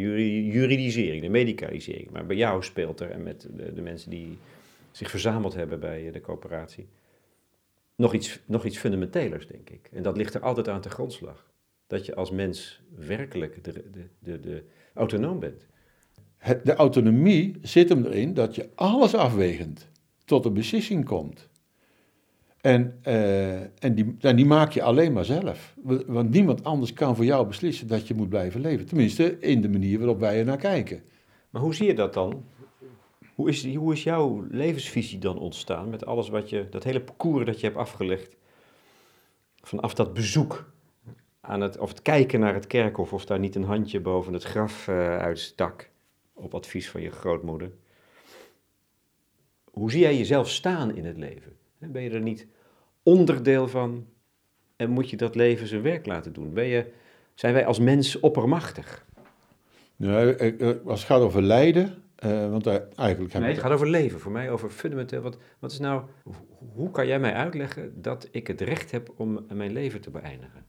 juridisering, 0.50 1.22
de 1.22 1.30
medicalisering. 1.30 2.10
Maar 2.12 2.26
bij 2.26 2.36
jou 2.36 2.64
speelt 2.64 3.00
er, 3.00 3.12
en 3.12 3.24
met 3.24 3.48
de, 3.52 3.74
de 3.74 3.82
mensen 3.82 4.10
die 4.10 4.38
zich 4.92 5.10
verzameld 5.10 5.54
hebben 5.54 5.80
bij 5.80 6.12
de 6.12 6.22
coöperatie 6.22 6.88
nog 7.98 8.14
iets, 8.14 8.40
nog 8.46 8.66
iets 8.66 8.78
fundamentelers, 8.78 9.48
denk 9.48 9.70
ik. 9.70 9.90
En 9.92 10.04
dat 10.04 10.18
ligt 10.18 10.34
er 10.34 10.42
altijd 10.42 10.68
aan 10.68 10.82
te 10.82 10.90
grondslag. 10.90 11.46
Dat 11.88 12.06
je 12.06 12.16
als 12.16 12.32
mens 12.32 12.82
werkelijk 12.96 13.64
de, 13.64 13.72
de, 13.92 14.08
de, 14.20 14.40
de 14.40 14.64
autonoom 14.94 15.40
bent. 15.40 15.66
de 16.64 16.76
autonomie 16.76 17.56
zit 17.62 17.90
hem 17.90 18.06
erin 18.06 18.34
dat 18.34 18.56
je 18.56 18.70
alles 18.76 19.16
afwegend 19.16 19.90
tot 20.26 20.46
een 20.46 20.54
beslissing 20.54 21.06
komt. 21.06 21.50
En, 22.62 23.00
uh, 23.08 23.62
en, 23.62 23.96
die, 23.96 24.16
en 24.20 24.36
die 24.36 24.46
maak 24.46 24.72
je 24.72 24.82
alleen 24.82 25.14
maar 25.14 25.26
zelf. 25.26 25.76
Want 26.06 26.30
niemand 26.30 26.64
anders 26.64 26.94
kan 26.94 27.16
voor 27.16 27.26
jou 27.26 27.48
beslissen 27.48 27.88
dat 27.88 28.08
je 28.08 28.14
moet 28.14 28.30
blijven 28.30 28.62
leven. 28.62 28.86
Tenminste, 28.86 29.40
in 29.40 29.62
de 29.62 29.70
manier 29.70 29.98
waarop 29.98 30.20
wij 30.20 30.40
er 30.40 30.46
naar 30.46 30.58
kijken. 30.58 31.04
Maar 31.50 31.62
hoe 31.62 31.76
zie 31.76 31.88
je 31.88 31.94
dat 31.94 32.14
dan? 32.14 32.46
Hoe 33.36 33.50
is, 33.50 33.76
hoe 33.76 33.94
is 33.94 34.04
jouw 34.04 34.46
levensvisie 34.50 35.20
dan 35.20 35.40
ontstaan 35.40 35.90
met 35.90 36.06
alles 36.06 36.30
wat 36.30 36.50
je, 36.50 36.70
dat 36.70 36.84
hele 36.84 37.02
parcours 37.02 37.46
dat 37.46 37.60
je 37.60 37.66
hebt 37.66 37.78
afgelegd? 37.78 38.36
Vanaf 39.62 39.94
dat 39.94 40.14
bezoek 40.14 40.72
aan 41.42 41.62
het, 41.62 41.78
of 41.78 41.90
het 41.90 42.02
kijken 42.02 42.40
naar 42.40 42.54
het 42.54 42.68
kerkhof, 42.68 43.14
of 43.14 43.26
daar 43.26 43.40
niet 43.40 43.56
een 43.56 43.64
handje 43.64 44.00
boven 44.00 44.34
het 44.34 44.44
graf 44.44 44.88
uh, 44.88 45.18
uitstak, 45.18 45.90
op 46.34 46.54
advies 46.54 46.90
van 46.90 47.02
je 47.02 47.12
grootmoeder. 47.12 47.72
Hoe 49.72 49.92
zie 49.92 50.02
jij 50.02 50.18
jezelf 50.18 50.50
staan 50.50 50.96
in 50.96 51.06
het 51.06 51.18
leven? 51.18 51.56
Ben 51.80 52.02
je 52.02 52.10
er 52.10 52.22
niet 52.22 52.48
onderdeel 53.04 53.68
van 53.68 54.08
en 54.76 54.90
moet 54.90 55.10
je 55.10 55.18
dat 55.18 55.36
leven 55.36 55.68
zijn 55.68 55.82
werk 55.82 56.06
laten 56.06 56.34
doen? 56.34 56.54
Ben 56.54 56.66
je, 56.66 56.92
zijn 57.34 57.54
wij 57.54 57.66
als 57.66 57.80
mens 57.80 58.20
oppermachtig? 58.20 59.06
Nee, 59.96 60.36
eh, 60.36 60.76
als 60.86 61.00
het 61.00 61.10
gaat 61.10 61.22
over 61.22 61.42
lijden, 61.42 62.04
uh, 62.26 62.50
want 62.50 62.68
eigenlijk 62.96 63.34
nee, 63.34 63.52
het 63.52 63.60
gaat 63.60 63.72
over 63.72 63.90
leven. 63.90 64.20
Voor 64.20 64.32
mij 64.32 64.52
over 64.52 64.70
fundamenteel. 64.70 65.22
Wat, 65.22 65.38
wat 65.60 65.72
is 65.72 65.80
nou, 65.80 66.04
hoe 66.74 66.92
kan 66.92 67.08
jij 67.08 67.20
mij 67.20 67.34
uitleggen 67.34 68.02
dat 68.02 68.28
ik 68.32 68.48
het 68.48 68.62
recht 68.62 68.92
heb 68.92 69.12
om 69.16 69.46
mijn 69.54 69.72
leven 69.72 70.02
te 70.02 70.10
beëindigen? 70.10 70.66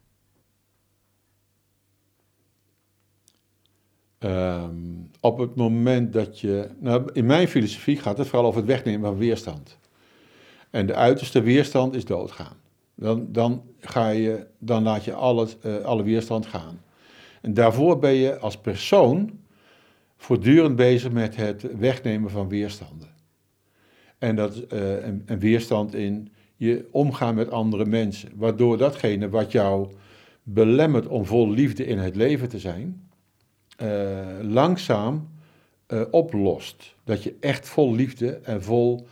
Um, 4.19 5.11
op 5.21 5.39
het 5.39 5.55
moment 5.55 6.13
dat 6.13 6.41
je. 6.41 6.69
Nou, 6.79 7.11
in 7.13 7.27
mijn 7.27 7.49
filosofie 7.49 7.97
gaat 7.97 8.19
het 8.19 8.27
vooral 8.27 8.49
over 8.49 8.61
het 8.61 8.69
wegnemen 8.69 9.09
van 9.09 9.19
weerstand. 9.19 9.79
En 10.71 10.87
de 10.87 10.95
uiterste 10.95 11.41
weerstand 11.41 11.95
is 11.95 12.05
doodgaan. 12.05 12.57
Dan, 12.95 13.27
dan, 13.33 13.63
ga 13.81 14.09
je, 14.09 14.47
dan 14.59 14.83
laat 14.83 15.05
je 15.05 15.13
alles, 15.13 15.57
uh, 15.67 15.77
alle 15.77 16.03
weerstand 16.03 16.47
gaan. 16.47 16.81
En 17.41 17.55
daarvoor 17.55 17.99
ben 17.99 18.13
je 18.13 18.39
als 18.39 18.57
persoon 18.57 19.31
voortdurend 20.17 20.77
bezig 20.77 21.13
met 21.13 21.37
het 21.37 21.77
wegnemen 21.77 22.31
van 22.31 22.49
weerstanden. 22.49 23.09
En, 24.19 24.37
dat, 24.37 24.57
uh, 24.73 25.07
een, 25.27 25.39
weerstand 25.39 25.95
in 25.95 26.33
je 26.57 26.89
omgaan 26.91 27.35
met 27.35 27.51
andere 27.51 27.85
mensen. 27.85 28.31
Waardoor 28.35 28.79
datgene 28.79 29.29
wat 29.29 29.53
jou 29.53 29.93
belemmert 30.43 31.07
om 31.07 31.25
vol 31.25 31.51
liefde 31.51 31.87
in 31.87 31.99
het 31.99 32.17
leven 32.17 32.49
te 32.49 32.59
zijn, 32.59 33.09
uh, 33.83 34.27
langzaam 34.43 35.29
oplost. 36.11 36.95
Dat 37.05 37.23
je 37.23 37.35
echt 37.41 37.69
vol 37.69 37.95
liefde 37.95 38.33
en 38.33 38.63
vol 38.63 39.07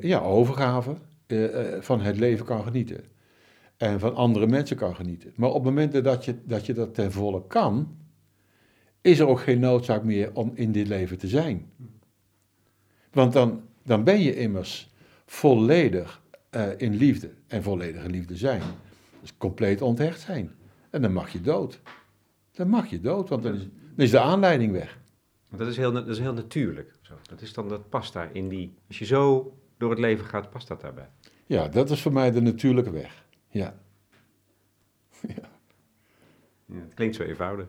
ja, 0.00 0.20
overgave 0.20 0.96
van 1.80 2.00
het 2.00 2.18
leven 2.18 2.46
kan 2.46 2.62
genieten. 2.62 3.04
En 3.76 4.00
van 4.00 4.14
andere 4.14 4.46
mensen 4.46 4.76
kan 4.76 4.94
genieten. 4.96 5.32
Maar 5.36 5.50
op 5.50 5.64
momenten 5.64 6.02
dat 6.02 6.24
je 6.24 6.36
dat, 6.44 6.66
je 6.66 6.72
dat 6.72 6.94
ten 6.94 7.12
volle 7.12 7.46
kan, 7.46 7.96
is 9.00 9.18
er 9.18 9.26
ook 9.26 9.40
geen 9.40 9.60
noodzaak 9.60 10.02
meer 10.02 10.30
om 10.32 10.50
in 10.54 10.72
dit 10.72 10.88
leven 10.88 11.18
te 11.18 11.28
zijn. 11.28 11.70
Want 13.12 13.32
dan, 13.32 13.62
dan 13.82 14.04
ben 14.04 14.20
je 14.20 14.36
immers 14.36 14.94
volledig 15.26 16.22
in 16.76 16.94
liefde. 16.94 17.30
En 17.46 17.62
volledige 17.62 18.08
liefde 18.08 18.36
zijn. 18.36 18.62
Dus 19.20 19.36
compleet 19.38 19.82
onthecht 19.82 20.20
zijn. 20.20 20.50
En 20.90 21.02
dan 21.02 21.12
mag 21.12 21.30
je 21.30 21.40
dood. 21.40 21.80
Dan 22.52 22.68
mag 22.68 22.86
je 22.86 23.00
dood, 23.00 23.28
want 23.28 23.44
is, 23.44 23.58
dan 23.60 24.04
is 24.04 24.10
de 24.10 24.20
aanleiding 24.20 24.72
weg. 24.72 24.98
Dat 25.50 25.66
is 25.68 25.76
heel, 25.76 25.92
dat 25.92 26.08
is 26.08 26.18
heel 26.18 26.32
natuurlijk. 26.32 26.92
Zo. 27.00 27.14
Dat, 27.22 27.40
is 27.40 27.52
dan, 27.52 27.68
dat 27.68 27.88
past 27.88 28.12
daar 28.12 28.30
in 28.32 28.48
die. 28.48 28.74
Als 28.88 28.98
je 28.98 29.04
zo 29.04 29.56
door 29.76 29.90
het 29.90 29.98
leven 29.98 30.26
gaat, 30.26 30.50
past 30.50 30.68
dat 30.68 30.80
daarbij? 30.80 31.08
Ja, 31.46 31.68
dat 31.68 31.90
is 31.90 32.02
voor 32.02 32.12
mij 32.12 32.30
de 32.30 32.40
natuurlijke 32.40 32.90
weg. 32.90 33.24
Ja. 33.48 33.78
ja. 35.36 35.48
ja 36.66 36.80
het 36.80 36.94
klinkt 36.94 37.16
zo 37.16 37.22
eenvoudig. 37.22 37.66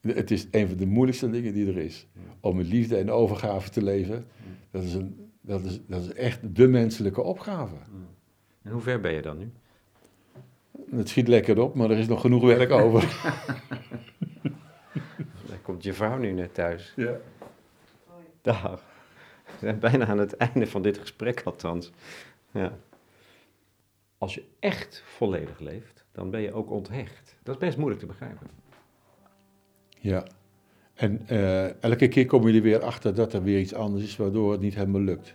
Het 0.00 0.30
is 0.30 0.46
een 0.50 0.68
van 0.68 0.76
de 0.76 0.86
moeilijkste 0.86 1.30
dingen 1.30 1.52
die 1.52 1.66
er 1.66 1.78
is. 1.78 2.06
Om 2.40 2.56
met 2.56 2.66
liefde 2.66 2.96
en 2.96 3.10
overgave 3.10 3.70
te 3.70 3.82
leven. 3.82 4.24
Dat 4.70 4.82
is, 4.82 4.94
een, 4.94 5.30
dat 5.40 5.64
is, 5.64 5.80
dat 5.86 6.02
is 6.02 6.12
echt 6.12 6.56
de 6.56 6.68
menselijke 6.68 7.22
opgave. 7.22 7.74
En 8.62 8.72
hoe 8.72 8.80
ver 8.80 9.00
ben 9.00 9.12
je 9.12 9.22
dan 9.22 9.38
nu? 9.38 9.52
Het 10.90 11.08
schiet 11.08 11.28
lekker 11.28 11.60
op, 11.60 11.74
maar 11.74 11.90
er 11.90 11.98
is 11.98 12.08
nog 12.08 12.20
genoeg 12.20 12.42
werk 12.42 12.70
over. 12.82 13.02
Komt 15.78 15.90
je 15.90 15.96
vrouw 15.96 16.18
nu 16.18 16.32
net 16.32 16.54
thuis. 16.54 16.92
Ja. 16.96 17.16
Dag. 18.42 18.82
We 19.44 19.52
zijn 19.58 19.78
bijna 19.78 20.06
aan 20.06 20.18
het 20.18 20.36
einde 20.36 20.66
van 20.66 20.82
dit 20.82 20.98
gesprek 20.98 21.42
althans. 21.44 21.92
Ja. 22.50 22.72
Als 24.18 24.34
je 24.34 24.44
echt 24.60 25.02
volledig 25.06 25.58
leeft, 25.58 26.04
dan 26.12 26.30
ben 26.30 26.40
je 26.40 26.52
ook 26.52 26.70
onthecht. 26.70 27.36
Dat 27.42 27.54
is 27.54 27.60
best 27.60 27.76
moeilijk 27.76 28.00
te 28.00 28.06
begrijpen. 28.06 28.46
Ja. 29.98 30.24
En 30.94 31.26
uh, 31.30 31.82
elke 31.82 32.08
keer 32.08 32.26
kom 32.26 32.48
je 32.48 32.54
er 32.54 32.62
weer 32.62 32.82
achter 32.82 33.14
dat 33.14 33.32
er 33.32 33.42
weer 33.42 33.60
iets 33.60 33.74
anders 33.74 34.04
is 34.04 34.16
waardoor 34.16 34.52
het 34.52 34.60
niet 34.60 34.74
helemaal 34.74 35.00
lukt. 35.00 35.34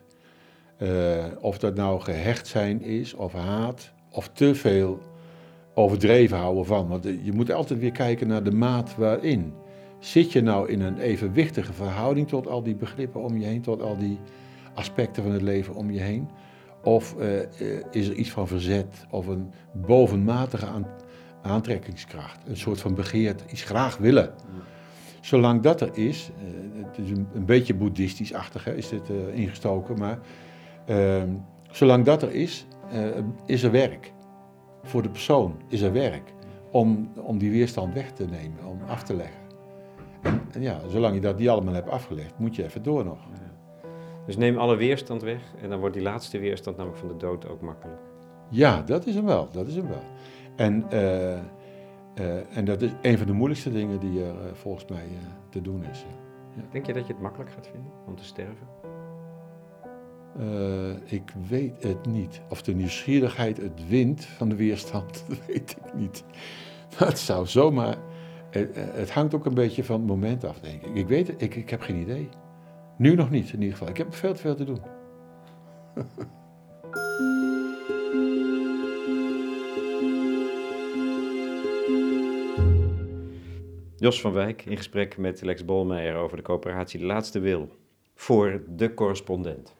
Uh, 0.82 1.26
of 1.40 1.58
dat 1.58 1.76
nou 1.76 2.02
gehecht 2.02 2.48
zijn 2.48 2.82
is, 2.82 3.14
of 3.14 3.34
haat, 3.34 3.94
of 4.12 4.30
te 4.30 4.56
veel 4.56 5.02
overdreven 5.74 6.38
houden 6.38 6.66
van. 6.66 6.88
Want 6.88 7.04
je 7.04 7.32
moet 7.32 7.52
altijd 7.52 7.80
weer 7.80 7.92
kijken 7.92 8.28
naar 8.28 8.44
de 8.44 8.52
maat 8.52 8.96
waarin. 8.96 9.62
Zit 10.04 10.32
je 10.32 10.42
nou 10.42 10.70
in 10.70 10.82
een 10.82 10.98
evenwichtige 10.98 11.74
verhouding 11.74 12.28
tot 12.28 12.48
al 12.48 12.64
die 12.64 12.76
begrippen 12.76 13.22
om 13.22 13.38
je 13.38 13.46
heen, 13.46 13.62
tot 13.62 13.82
al 13.82 13.98
die 13.98 14.20
aspecten 14.74 15.24
van 15.24 15.32
het 15.32 15.42
leven 15.42 15.76
om 15.76 15.92
je 15.92 16.00
heen? 16.00 16.30
Of 16.82 17.16
uh, 17.20 17.40
is 17.92 18.08
er 18.08 18.14
iets 18.14 18.30
van 18.32 18.48
verzet 18.48 19.06
of 19.10 19.28
een 19.28 19.52
bovenmatige 19.72 20.66
aan, 20.66 20.88
aantrekkingskracht, 21.42 22.48
een 22.48 22.58
soort 22.58 22.82
van 22.82 22.96
begeerte, 22.96 23.44
iets 23.52 23.64
graag 23.64 23.98
willen? 23.98 24.34
Zolang 25.22 25.62
dat 25.62 25.82
er 25.82 25.98
is, 25.98 26.32
uh, 26.38 26.86
het 26.86 26.98
is 26.98 27.10
een, 27.10 27.28
een 27.34 27.46
beetje 27.46 27.74
boeddhistisch-achtig 27.74 28.68
is 28.68 28.90
dit 28.90 29.10
ingestoken, 29.34 30.00
maar 30.00 30.20
ehm, 30.86 31.30
zolang 31.72 32.06
dat 32.06 32.22
er 32.22 32.32
is, 32.32 32.66
is 33.46 33.64
er 33.64 33.72
werk. 33.72 34.12
Voor 34.84 35.02
de 35.02 35.10
persoon 35.10 35.56
is 35.68 35.82
er 35.82 35.92
werk 35.92 36.34
om, 36.72 37.12
om 37.16 37.38
die 37.38 37.52
weerstand 37.52 37.94
weg 37.94 38.12
te 38.12 38.26
nemen, 38.26 38.66
om 38.66 38.80
af 38.88 39.04
te 39.04 39.16
leggen. 39.16 39.43
En, 40.24 40.62
ja, 40.62 40.80
zolang 40.88 41.16
je 41.16 41.22
dat 41.22 41.38
niet 41.38 41.50
allemaal 41.50 41.74
hebt 41.74 41.90
afgelegd, 41.90 42.40
moet 42.40 42.56
je 42.56 42.64
even 42.64 42.84
door 42.84 43.06
nog. 43.06 43.20
Dus 44.26 44.38
neem 44.38 44.58
alle 44.58 44.76
weerstand 44.76 45.22
weg 45.22 45.42
en 45.62 45.70
dan 45.70 45.80
wordt 45.80 45.94
die 45.94 46.04
laatste 46.04 46.40
weerstand 46.40 46.78
namelijk 46.78 47.02
van 47.02 47.10
de 47.10 47.18
dood 47.18 47.48
ook 47.48 47.62
makkelijk. 47.62 48.02
Ja, 48.50 48.82
dat 48.82 49.06
is 49.06 49.16
hem 49.16 49.26
wel, 49.26 49.48
dat 49.52 49.68
is 49.68 49.76
hem 49.76 49.88
wel. 49.88 50.04
En, 50.56 50.86
uh, 50.94 51.32
uh, 51.32 52.58
en 52.58 52.66
dat 52.66 52.82
is 52.82 52.92
een 53.02 53.18
van 53.18 53.28
de 53.28 53.34
moeilijkste 53.34 53.72
dingen 53.72 54.00
die 54.00 54.24
er 54.24 54.34
uh, 54.34 54.54
volgens 54.54 54.86
mij 54.86 55.08
te 55.50 55.62
doen 55.62 55.84
is. 55.92 56.06
Ja. 56.56 56.64
Denk 56.72 56.86
je 56.86 56.94
dat 56.94 57.08
je 57.08 57.14
het 57.14 57.22
makkelijk 57.22 57.52
gaat 57.52 57.68
vinden 57.68 57.92
om 58.06 58.16
te 58.16 58.24
sterven? 58.24 58.68
ik 61.06 61.34
weet 61.50 61.84
het 61.84 62.06
niet. 62.06 62.42
Of 62.50 62.62
de 62.62 62.74
nieuwsgierigheid 62.74 63.58
het 63.58 63.88
wint 63.88 64.26
van 64.26 64.50
de 64.50 64.56
weerstand, 64.56 65.24
dat 65.28 65.46
weet 65.46 65.78
ik 65.84 65.94
niet. 65.94 66.24
Dat 66.98 67.20
zou 67.20 67.48
zomaar 67.48 67.98
het 68.94 69.12
hangt 69.12 69.34
ook 69.34 69.46
een 69.46 69.54
beetje 69.54 69.84
van 69.84 70.00
het 70.00 70.08
moment 70.08 70.44
af, 70.44 70.60
denk 70.60 70.82
ik. 70.82 70.96
Ik 70.96 71.08
weet 71.08 71.28
het, 71.28 71.42
ik, 71.42 71.56
ik 71.56 71.70
heb 71.70 71.82
geen 71.82 71.96
idee. 71.96 72.30
Nu 72.98 73.16
nog 73.16 73.30
niet, 73.30 73.54
in 73.54 73.62
ieder 73.62 73.78
geval. 73.78 73.88
Ik 73.88 73.98
heb 73.98 74.16
veel 74.16 74.34
te 74.34 74.40
veel 74.40 74.56
te 74.56 74.64
doen. 74.64 74.82
Jos 83.98 84.22
van 84.22 84.32
Wijk 84.32 84.66
in 84.66 84.78
gesprek 84.78 85.18
met 85.18 85.42
Lex 85.42 85.66
Bolmeijer 85.66 86.16
over 86.16 86.38
de 86.38 86.44
coöperatie 86.44 87.00
De 87.00 87.06
Laatste 87.06 87.40
Wil 87.40 87.70
voor 88.16 88.64
de 88.68 88.94
correspondent. 88.94 89.76